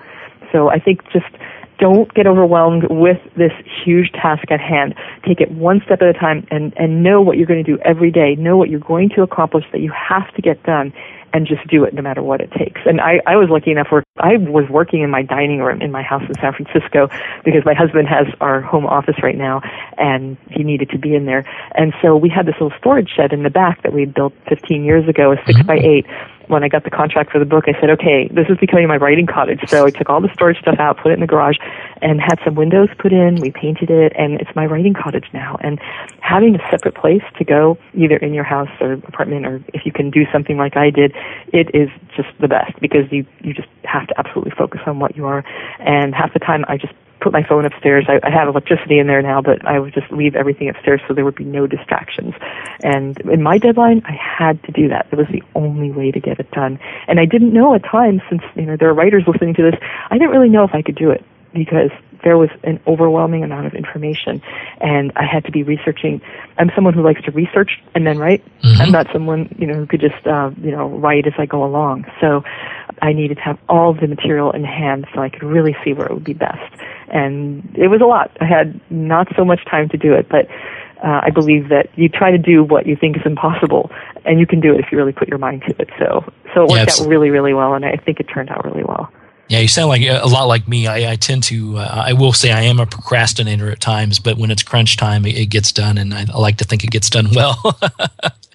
so 0.52 0.70
i 0.70 0.80
think 0.80 1.04
just 1.12 1.26
don't 1.82 2.14
get 2.14 2.28
overwhelmed 2.28 2.84
with 2.90 3.18
this 3.36 3.52
huge 3.84 4.12
task 4.12 4.50
at 4.52 4.62
hand. 4.62 4.94
Take 5.28 5.42
it 5.42 5.52
one 5.52 5.82
step 5.84 6.02
at 6.02 6.08
a 6.08 6.14
time 6.14 6.48
and, 6.52 6.72
and 6.78 7.04
know 7.04 7.22
what 7.22 7.38
you're 7.38 7.48
going 7.48 7.64
to 7.64 7.70
do 7.70 7.82
every 7.84 8.12
day. 8.12 8.36
Know 8.36 8.56
what 8.56 8.70
you're 8.70 8.80
going 8.80 9.10
to 9.16 9.24
accomplish 9.24 9.66
that 9.72 9.82
you 9.82 9.92
have 9.92 10.32
to 10.36 10.42
get 10.42 10.62
done 10.64 10.94
and 11.34 11.48
just 11.48 11.66
do 11.68 11.84
it 11.84 11.94
no 11.94 12.02
matter 12.02 12.22
what 12.22 12.42
it 12.42 12.52
takes. 12.52 12.82
And 12.86 13.00
I, 13.02 13.22
I 13.26 13.36
was 13.36 13.50
lucky 13.50 13.72
enough 13.72 13.88
where 13.90 14.04
I 14.18 14.38
was 14.38 14.70
working 14.70 15.02
in 15.02 15.10
my 15.10 15.24
dining 15.24 15.60
room 15.60 15.82
in 15.82 15.92
my 15.92 16.04
house 16.04 16.24
in 16.28 16.36
San 16.36 16.54
Francisco 16.54 17.10
because 17.44 17.64
my 17.66 17.74
husband 17.74 18.08
has 18.08 18.28
our 18.42 18.62
home 18.62 18.86
office 18.86 19.16
right 19.24 19.38
now 19.38 19.62
and 19.98 20.38
he 20.52 20.64
needed 20.64 20.90
to 20.90 21.00
be 21.00 21.16
in 21.16 21.26
there. 21.26 21.46
And 21.76 21.94
so 22.02 22.16
we 22.16 22.30
had 22.30 22.46
this 22.46 22.56
little 22.60 22.78
storage 22.78 23.10
shed 23.16 23.34
in 23.34 23.44
the 23.44 23.50
back 23.50 23.82
that 23.84 23.94
we 23.94 24.06
built 24.06 24.34
15 24.50 24.84
years 24.84 25.08
ago, 25.08 25.32
a 25.32 25.38
6 25.38 25.48
mm-hmm. 25.48 25.68
by 25.68 25.78
8 25.78 26.06
when 26.52 26.64
I 26.64 26.68
got 26.68 26.84
the 26.84 26.90
contract 26.90 27.32
for 27.32 27.40
the 27.40 27.46
book, 27.46 27.66
I 27.68 27.80
said, 27.80 27.90
okay, 27.92 28.28
this 28.28 28.48
is 28.50 28.58
becoming 28.58 28.88
my 28.88 28.98
writing 28.98 29.26
cottage. 29.26 29.62
So 29.68 29.86
I 29.86 29.90
took 29.90 30.10
all 30.10 30.20
the 30.20 30.32
storage 30.34 30.60
stuff 30.60 30.76
out, 30.80 30.98
put 30.98 31.12
it 31.12 31.16
in 31.16 31.22
the 31.22 31.28
garage, 31.28 31.56
and 32.02 32.20
had 32.20 32.40
some 32.44 32.56
windows 32.56 32.90
put 33.00 33.14
in. 33.14 33.36
We 33.40 33.52
painted 33.52 33.90
it, 33.90 34.12
and 34.18 34.40
it's 34.42 34.54
my 34.56 34.66
writing 34.66 34.94
cottage 34.94 35.28
now. 35.34 35.58
And 35.62 35.80
having 36.20 36.56
a 36.56 36.60
separate 36.70 36.96
place 36.96 37.24
to 37.38 37.46
go, 37.46 37.78
either 37.94 38.18
in 38.18 38.34
your 38.34 38.44
house 38.44 38.70
or 38.82 38.94
apartment, 38.94 39.46
or 39.46 39.64
if 39.74 39.86
you 39.86 39.94
can 39.94 40.12
do 40.12 40.26
something 40.32 40.58
like 40.58 40.76
I 40.76 40.90
did, 40.90 41.16
it 41.54 41.74
is 41.74 41.90
just 42.16 42.30
the 42.42 42.50
best 42.50 42.80
because 42.82 43.10
you 43.12 43.26
you 43.40 43.54
just 43.54 43.70
have 43.86 44.08
to 44.08 44.20
absolutely 44.20 44.52
focus 44.52 44.82
on 44.86 45.00
what 45.00 45.16
you 45.16 45.26
are. 45.26 45.46
And 45.80 46.14
half 46.14 46.34
the 46.34 46.40
time, 46.40 46.66
I 46.68 46.78
just 46.78 46.94
put 47.22 47.32
my 47.32 47.44
phone 47.44 47.66
upstairs. 47.66 48.06
I, 48.10 48.20
I 48.28 48.32
have 48.32 48.48
electricity 48.48 49.00
in 49.00 49.08
there 49.08 49.22
now, 49.22 49.42
but 49.42 49.66
I 49.66 49.80
would 49.80 49.94
just 49.94 50.12
leave 50.12 50.36
everything 50.36 50.70
upstairs 50.70 51.02
so 51.08 51.14
there 51.14 51.26
would 51.26 51.36
be 51.36 51.44
no 51.44 51.68
distractions. 51.68 52.34
And 52.84 53.20
in 53.22 53.42
my 53.44 53.58
deadline, 53.58 54.02
I 54.06 54.14
had 54.14 54.62
to 54.64 54.72
do 54.72 54.90
that. 54.90 55.08
It 55.12 55.16
was 55.16 55.28
the 55.32 55.44
only 55.56 55.92
way 55.92 56.12
to 56.12 56.20
get 56.20 56.40
it 56.40 56.50
done. 56.52 56.80
And 57.08 57.20
I 57.20 57.26
didn't 57.26 57.54
know 57.54 57.74
at 57.76 57.84
times, 57.84 58.22
since 58.30 58.42
you 58.56 58.64
know 58.64 58.76
there 58.78 58.90
are 58.90 58.94
writers 58.94 59.24
listening 59.28 59.54
to 59.56 59.64
this, 59.64 59.80
I 60.10 60.18
didn't 60.18 60.32
really 60.32 60.50
know 60.50 60.64
if 60.64 60.74
I 60.74 60.82
could 60.82 60.96
do 60.96 61.12
it 61.12 61.24
because 61.54 61.92
there 62.24 62.38
was 62.38 62.50
an 62.64 62.80
overwhelming 62.88 63.44
amount 63.44 63.66
of 63.66 63.74
information 63.74 64.42
and 64.80 65.12
I 65.16 65.26
had 65.26 65.44
to 65.46 65.52
be 65.52 65.64
researching. 65.64 66.22
I'm 66.58 66.72
someone 66.76 66.94
who 66.94 67.02
likes 67.02 67.22
to 67.24 67.32
research 67.32 67.82
and 67.96 68.06
then 68.06 68.18
write. 68.18 68.44
Mm-hmm. 68.62 68.82
I'm 68.82 68.92
not 68.92 69.08
someone, 69.12 69.54
you 69.58 69.68
know, 69.68 69.74
who 69.74 69.88
could 69.88 70.02
just, 70.02 70.26
uh, 70.28 70.52
you 70.62 70.72
know, 70.72 70.88
write 70.90 71.28
as 71.28 71.34
I 71.38 71.46
go 71.46 71.64
along. 71.64 72.06
So 72.20 72.44
I 73.02 73.14
needed 73.14 73.38
to 73.38 73.44
have 73.44 73.60
all 73.68 73.94
the 73.94 74.08
material 74.08 74.52
in 74.52 74.64
hand 74.64 75.08
so 75.14 75.22
I 75.22 75.30
could 75.30 75.44
really 75.44 75.76
see 75.84 75.94
where 75.94 76.08
it 76.08 76.14
would 76.14 76.24
be 76.24 76.34
best. 76.34 76.74
And 77.10 77.70
it 77.76 77.88
was 77.88 78.02
a 78.02 78.06
lot. 78.06 78.36
I 78.40 78.46
had 78.46 78.80
not 78.90 79.28
so 79.36 79.44
much 79.44 79.66
time 79.66 79.90
to 79.90 79.98
do 79.98 80.14
it, 80.14 80.30
but 80.30 80.48
uh, 81.04 81.22
I 81.24 81.30
believe 81.32 81.70
that 81.70 81.88
you 81.98 82.10
try 82.10 82.32
to 82.32 82.38
do 82.38 82.64
what 82.64 82.86
you 82.86 82.96
think 82.96 83.18
is 83.18 83.24
impossible, 83.26 83.90
and 84.24 84.40
you 84.40 84.46
can 84.46 84.60
do 84.60 84.74
it 84.74 84.80
if 84.80 84.92
you 84.92 84.98
really 84.98 85.12
put 85.12 85.28
your 85.28 85.40
mind 85.40 85.64
to 85.68 85.76
it. 85.82 85.90
So, 85.98 86.24
so 86.54 86.64
it 86.64 86.70
worked 86.70 86.98
yeah, 86.98 87.04
out 87.04 87.10
really, 87.10 87.32
really 87.32 87.54
well, 87.54 87.74
and 87.74 87.84
I 87.84 87.96
think 87.98 88.20
it 88.20 88.26
turned 88.26 88.50
out 88.50 88.64
really 88.66 88.84
well. 88.84 89.12
Yeah, 89.48 89.60
you 89.60 89.68
sound 89.68 89.90
like 89.90 90.04
a 90.04 90.28
lot 90.28 90.46
like 90.46 90.68
me. 90.68 90.88
I, 90.88 91.12
I 91.12 91.16
tend 91.18 91.44
to, 91.44 91.78
uh, 91.78 92.04
I 92.08 92.14
will 92.14 92.32
say 92.32 92.52
I 92.52 92.62
am 92.62 92.80
a 92.80 92.86
procrastinator 92.86 93.70
at 93.70 93.82
times, 93.82 94.18
but 94.20 94.38
when 94.38 94.50
it's 94.50 94.64
crunch 94.64 94.96
time, 94.96 95.26
it, 95.26 95.38
it 95.38 95.48
gets 95.48 95.72
done, 95.74 95.98
and 95.98 96.14
I, 96.14 96.26
I, 96.32 96.38
like 96.38 96.58
to 96.58 96.64
think 96.64 96.84
it 96.84 96.92
gets 96.92 97.10
done 97.10 97.30
well. 97.36 97.58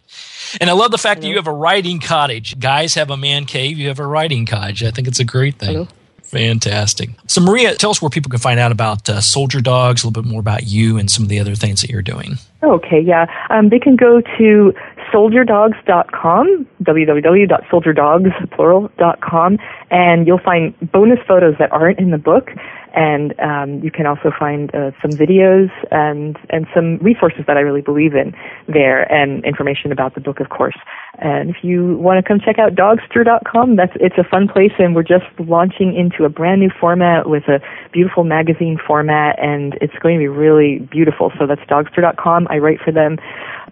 and 0.61 0.71
I 0.71 0.73
love 0.73 0.91
the 0.91 0.99
fact 0.99 1.19
Hello. 1.19 1.23
that 1.23 1.31
you 1.31 1.37
have 1.37 1.47
a 1.47 1.53
writing 1.53 2.01
cottage. 2.01 2.59
Guys 2.59 2.95
have 2.95 3.11
a 3.11 3.17
man 3.17 3.47
cave, 3.47 3.79
you 3.79 3.89
have 3.89 3.99
a 3.99 4.07
writing 4.07 4.47
cottage. 4.47 4.83
I 4.83 4.91
think 4.91 5.09
it's 5.09 5.21
a 5.21 5.25
great 5.25 5.57
thing. 5.57 5.75
Hello. 5.75 5.89
Fantastic. 6.27 7.11
So, 7.29 7.41
Maria, 7.41 7.77
tell 7.77 7.91
us 7.91 8.03
where 8.03 8.11
people 8.11 8.31
can 8.31 8.41
find 8.41 8.59
out 8.59 8.73
about 8.73 9.09
uh, 9.09 9.21
Soldier 9.21 9.61
Dogs, 9.61 10.03
a 10.03 10.09
little 10.09 10.23
bit 10.23 10.29
more 10.29 10.41
about 10.41 10.67
you 10.67 10.99
and 10.99 11.09
some 11.09 11.23
of 11.23 11.29
the 11.29 11.39
other 11.39 11.55
things 11.55 11.83
that 11.83 11.91
you're 11.91 12.03
doing. 12.03 12.35
Okay, 12.65 13.01
yeah. 13.01 13.27
Um, 13.49 13.69
they 13.69 13.79
can 13.79 13.95
go 13.95 14.21
to 14.39 14.75
soldierdogs.com, 15.13 16.67
www.soldierdogs, 16.83 19.59
and 19.91 20.27
you'll 20.27 20.39
find 20.39 20.75
bonus 20.93 21.21
photos 21.29 21.55
that 21.59 21.71
aren't 21.71 22.01
in 22.01 22.11
the 22.11 22.19
book 22.19 22.51
and 22.97 23.39
um, 23.41 23.85
you 23.85 23.91
can 23.91 24.07
also 24.07 24.33
find 24.37 24.75
uh, 24.75 24.91
some 25.03 25.13
videos 25.13 25.71
and 25.93 26.37
and 26.49 26.67
some 26.75 26.97
resources 26.99 27.45
that 27.47 27.57
I 27.57 27.61
really 27.61 27.83
believe 27.83 28.15
in 28.15 28.35
there, 28.67 29.03
and 29.13 29.45
information 29.45 29.93
about 29.93 30.15
the 30.15 30.21
book, 30.21 30.41
of 30.41 30.49
course. 30.49 30.77
And 31.19 31.51
if 31.51 31.63
you 31.63 31.97
want 31.99 32.23
to 32.23 32.27
come 32.27 32.41
check 32.41 32.59
out 32.59 32.75
dogster.com, 32.75 33.77
that's 33.77 33.93
it's 34.01 34.17
a 34.17 34.25
fun 34.25 34.49
place, 34.49 34.73
and 34.79 34.95
we're 34.95 35.03
just 35.03 35.27
launching 35.39 35.95
into 35.95 36.25
a 36.25 36.31
brand 36.31 36.61
new 36.61 36.71
format 36.81 37.29
with 37.29 37.45
a 37.49 37.61
beautiful 37.93 38.25
magazine 38.25 38.79
format, 38.85 39.39
and 39.39 39.77
it's 39.83 39.97
going 40.01 40.17
to 40.17 40.21
be 40.21 40.29
really 40.29 40.79
beautiful. 40.91 41.31
So 41.39 41.47
that's 41.47 41.63
dogster.com. 41.63 42.49
I 42.49 42.59
write 42.59 42.81
for 42.81 42.93
them 42.93 43.19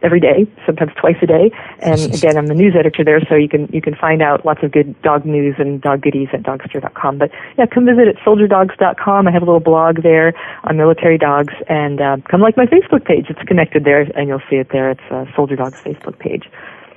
every 0.02 0.20
day, 0.20 0.46
sometimes 0.66 0.92
twice 1.00 1.16
a 1.22 1.26
day. 1.26 1.50
And 1.80 2.14
again, 2.14 2.36
I'm 2.36 2.46
the 2.46 2.54
news 2.54 2.74
editor 2.78 3.02
there, 3.02 3.20
so 3.28 3.34
you 3.34 3.48
can 3.48 3.68
you 3.72 3.80
can 3.80 3.94
find 3.94 4.20
out 4.20 4.44
lots 4.44 4.62
of 4.62 4.70
good 4.70 5.00
dog 5.00 5.24
news 5.24 5.54
and 5.58 5.80
dog 5.80 6.02
goodies 6.02 6.28
at 6.34 6.42
dogster.com. 6.42 7.18
But 7.18 7.30
yeah, 7.56 7.64
come 7.66 7.86
visit 7.86 8.08
at 8.08 8.16
soldierdogs.com. 8.16 9.13
I 9.14 9.30
have 9.30 9.42
a 9.42 9.46
little 9.46 9.60
blog 9.60 10.02
there 10.02 10.34
on 10.64 10.76
military 10.76 11.18
dogs, 11.18 11.54
and 11.68 12.00
uh, 12.00 12.16
come 12.28 12.40
like 12.40 12.56
my 12.56 12.66
Facebook 12.66 13.04
page. 13.04 13.26
It's 13.28 13.42
connected 13.42 13.84
there, 13.84 14.00
and 14.00 14.28
you'll 14.28 14.42
see 14.50 14.56
it 14.56 14.68
there. 14.70 14.90
It's 14.90 15.00
uh, 15.10 15.24
Soldier 15.34 15.56
Dogs 15.56 15.80
Facebook 15.80 16.18
page. 16.18 16.44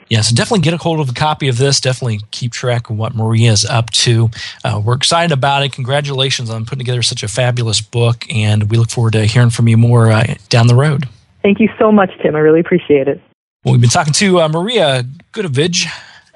Yeah, 0.10 0.22
so 0.22 0.34
definitely 0.34 0.62
get 0.62 0.74
a 0.74 0.78
hold 0.78 1.02
of 1.02 1.10
a 1.10 1.14
copy 1.14 1.50
of 1.50 1.58
this. 1.58 1.82
Definitely 1.82 2.22
keep 2.32 2.54
track 2.54 2.90
of 2.90 2.98
what 2.98 3.14
Maria 3.14 3.52
is 3.52 3.66
up 3.66 3.90
to. 3.92 4.30
Uh, 4.64 4.82
we're 4.84 4.96
excited 4.96 5.34
about 5.34 5.64
it. 5.64 5.74
Congratulations 5.74 6.50
on 6.50 6.64
putting 6.64 6.80
together 6.80 7.02
such 7.02 7.24
a 7.24 7.28
fabulous 7.28 7.82
book, 7.82 8.26
and 8.34 8.70
we 8.72 8.78
look 8.78 8.90
forward 8.90 9.14
to 9.14 9.26
hearing 9.26 9.50
from 9.50 9.68
you 9.68 9.76
more 9.76 10.10
uh, 10.12 10.36
down 10.50 10.68
the 10.68 10.76
road. 10.76 11.10
Thank 11.42 11.60
you 11.60 11.70
so 11.78 11.92
much, 11.92 12.12
Tim. 12.22 12.36
I 12.36 12.40
really 12.40 12.62
appreciate 12.62 13.08
it. 13.08 13.22
Well, 13.64 13.74
we've 13.74 13.82
been 13.82 13.90
talking 13.90 14.14
to 14.14 14.42
uh, 14.42 14.48
Maria 14.48 15.04
Goodavage 15.34 15.88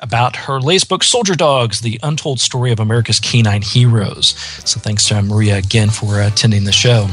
about 0.01 0.35
her 0.35 0.59
latest 0.59 0.89
book, 0.89 1.03
Soldier 1.03 1.35
Dogs 1.35 1.81
The 1.81 1.99
Untold 2.03 2.39
Story 2.39 2.71
of 2.71 2.79
America's 2.79 3.19
Canine 3.19 3.61
Heroes. 3.61 4.29
So 4.65 4.79
thanks 4.79 5.07
to 5.07 5.21
Maria 5.21 5.57
again 5.57 5.89
for 5.89 6.21
attending 6.21 6.63
the 6.63 6.71
show. 6.71 7.07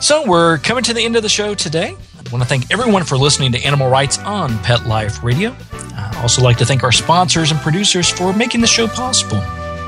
So 0.00 0.26
we're 0.26 0.58
coming 0.58 0.82
to 0.84 0.94
the 0.94 1.04
end 1.04 1.16
of 1.16 1.22
the 1.22 1.28
show 1.28 1.54
today. 1.54 1.94
I 1.94 2.30
want 2.30 2.42
to 2.42 2.48
thank 2.48 2.70
everyone 2.72 3.04
for 3.04 3.16
listening 3.16 3.52
to 3.52 3.58
Animal 3.64 3.88
Writes 3.88 4.18
on 4.18 4.58
Pet 4.60 4.86
Life 4.86 5.22
Radio. 5.22 5.56
I 5.72 6.20
also 6.22 6.42
like 6.42 6.56
to 6.58 6.64
thank 6.64 6.82
our 6.82 6.92
sponsors 6.92 7.50
and 7.50 7.60
producers 7.60 8.08
for 8.08 8.32
making 8.32 8.60
the 8.60 8.66
show 8.66 8.88
possible. 8.88 9.38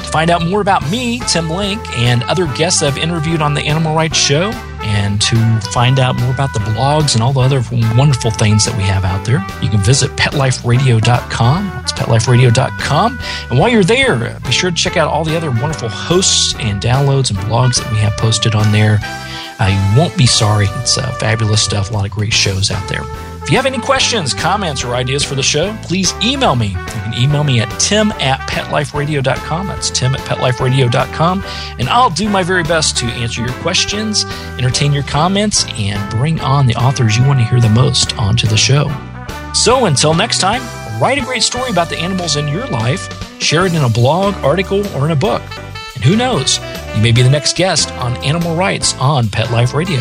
To 0.04 0.10
find 0.10 0.30
out 0.30 0.44
more 0.46 0.60
about 0.60 0.88
me, 0.90 1.20
Tim 1.28 1.50
Link, 1.50 1.80
and 1.98 2.22
other 2.24 2.46
guests 2.54 2.82
I've 2.82 2.98
interviewed 2.98 3.42
on 3.42 3.54
the 3.54 3.62
Animal 3.62 3.94
Writes 3.96 4.16
Show, 4.16 4.52
and 4.82 5.20
to 5.22 5.36
find 5.72 5.98
out 5.98 6.14
more 6.16 6.32
about 6.32 6.52
the 6.52 6.60
blogs 6.60 7.14
and 7.14 7.22
all 7.22 7.32
the 7.32 7.40
other 7.40 7.62
wonderful 7.96 8.30
things 8.30 8.64
that 8.66 8.76
we 8.76 8.82
have 8.84 9.04
out 9.04 9.24
there, 9.24 9.44
you 9.62 9.68
can 9.68 9.80
visit 9.80 10.10
petliferadio.com. 10.12 11.78
It's 11.82 11.92
petliferadio.com. 11.92 13.18
And 13.50 13.58
while 13.58 13.70
you're 13.70 13.82
there, 13.82 14.38
be 14.40 14.52
sure 14.52 14.70
to 14.70 14.76
check 14.76 14.96
out 14.96 15.08
all 15.08 15.24
the 15.24 15.36
other 15.36 15.50
wonderful 15.50 15.88
hosts 15.88 16.54
and 16.58 16.82
downloads 16.82 17.30
and 17.30 17.38
blogs 17.40 17.82
that 17.82 17.90
we 17.90 17.98
have 17.98 18.12
posted 18.18 18.54
on 18.54 18.70
there. 18.72 18.98
Uh, 19.58 19.66
you 19.66 19.98
won't 19.98 20.16
be 20.18 20.26
sorry. 20.26 20.66
It's 20.80 20.98
uh, 20.98 21.10
fabulous 21.12 21.62
stuff, 21.62 21.90
a 21.90 21.94
lot 21.94 22.04
of 22.04 22.10
great 22.10 22.32
shows 22.32 22.70
out 22.70 22.86
there. 22.88 23.02
If 23.44 23.50
you 23.50 23.56
have 23.56 23.66
any 23.66 23.78
questions, 23.78 24.32
comments, 24.32 24.84
or 24.84 24.94
ideas 24.94 25.22
for 25.22 25.34
the 25.34 25.42
show, 25.42 25.76
please 25.82 26.14
email 26.22 26.56
me. 26.56 26.68
You 26.68 26.74
can 26.74 27.12
email 27.12 27.44
me 27.44 27.60
at 27.60 27.68
tim 27.78 28.10
at 28.12 28.40
petliferadio.com. 28.48 29.66
That's 29.66 29.90
tim 29.90 30.14
at 30.14 30.22
petliferadio.com. 30.22 31.44
And 31.78 31.86
I'll 31.90 32.08
do 32.08 32.30
my 32.30 32.42
very 32.42 32.62
best 32.62 32.96
to 32.96 33.04
answer 33.04 33.42
your 33.42 33.52
questions, 33.60 34.24
entertain 34.56 34.94
your 34.94 35.02
comments, 35.02 35.66
and 35.72 36.10
bring 36.10 36.40
on 36.40 36.66
the 36.66 36.74
authors 36.76 37.18
you 37.18 37.26
want 37.26 37.38
to 37.38 37.44
hear 37.44 37.60
the 37.60 37.68
most 37.68 38.16
onto 38.16 38.46
the 38.46 38.56
show. 38.56 38.90
So 39.52 39.84
until 39.84 40.14
next 40.14 40.38
time, 40.38 40.62
write 40.98 41.18
a 41.18 41.24
great 41.26 41.42
story 41.42 41.70
about 41.70 41.90
the 41.90 41.98
animals 41.98 42.36
in 42.36 42.48
your 42.48 42.66
life, 42.68 43.12
share 43.42 43.66
it 43.66 43.74
in 43.74 43.82
a 43.82 43.90
blog, 43.90 44.34
article, 44.36 44.86
or 44.96 45.04
in 45.04 45.10
a 45.10 45.16
book. 45.16 45.42
And 45.94 46.02
who 46.02 46.16
knows, 46.16 46.60
you 46.96 47.02
may 47.02 47.12
be 47.12 47.20
the 47.20 47.28
next 47.28 47.58
guest 47.58 47.92
on 47.92 48.16
Animal 48.24 48.56
Writes 48.56 48.94
on 48.98 49.28
Pet 49.28 49.50
Life 49.50 49.74
Radio. 49.74 50.00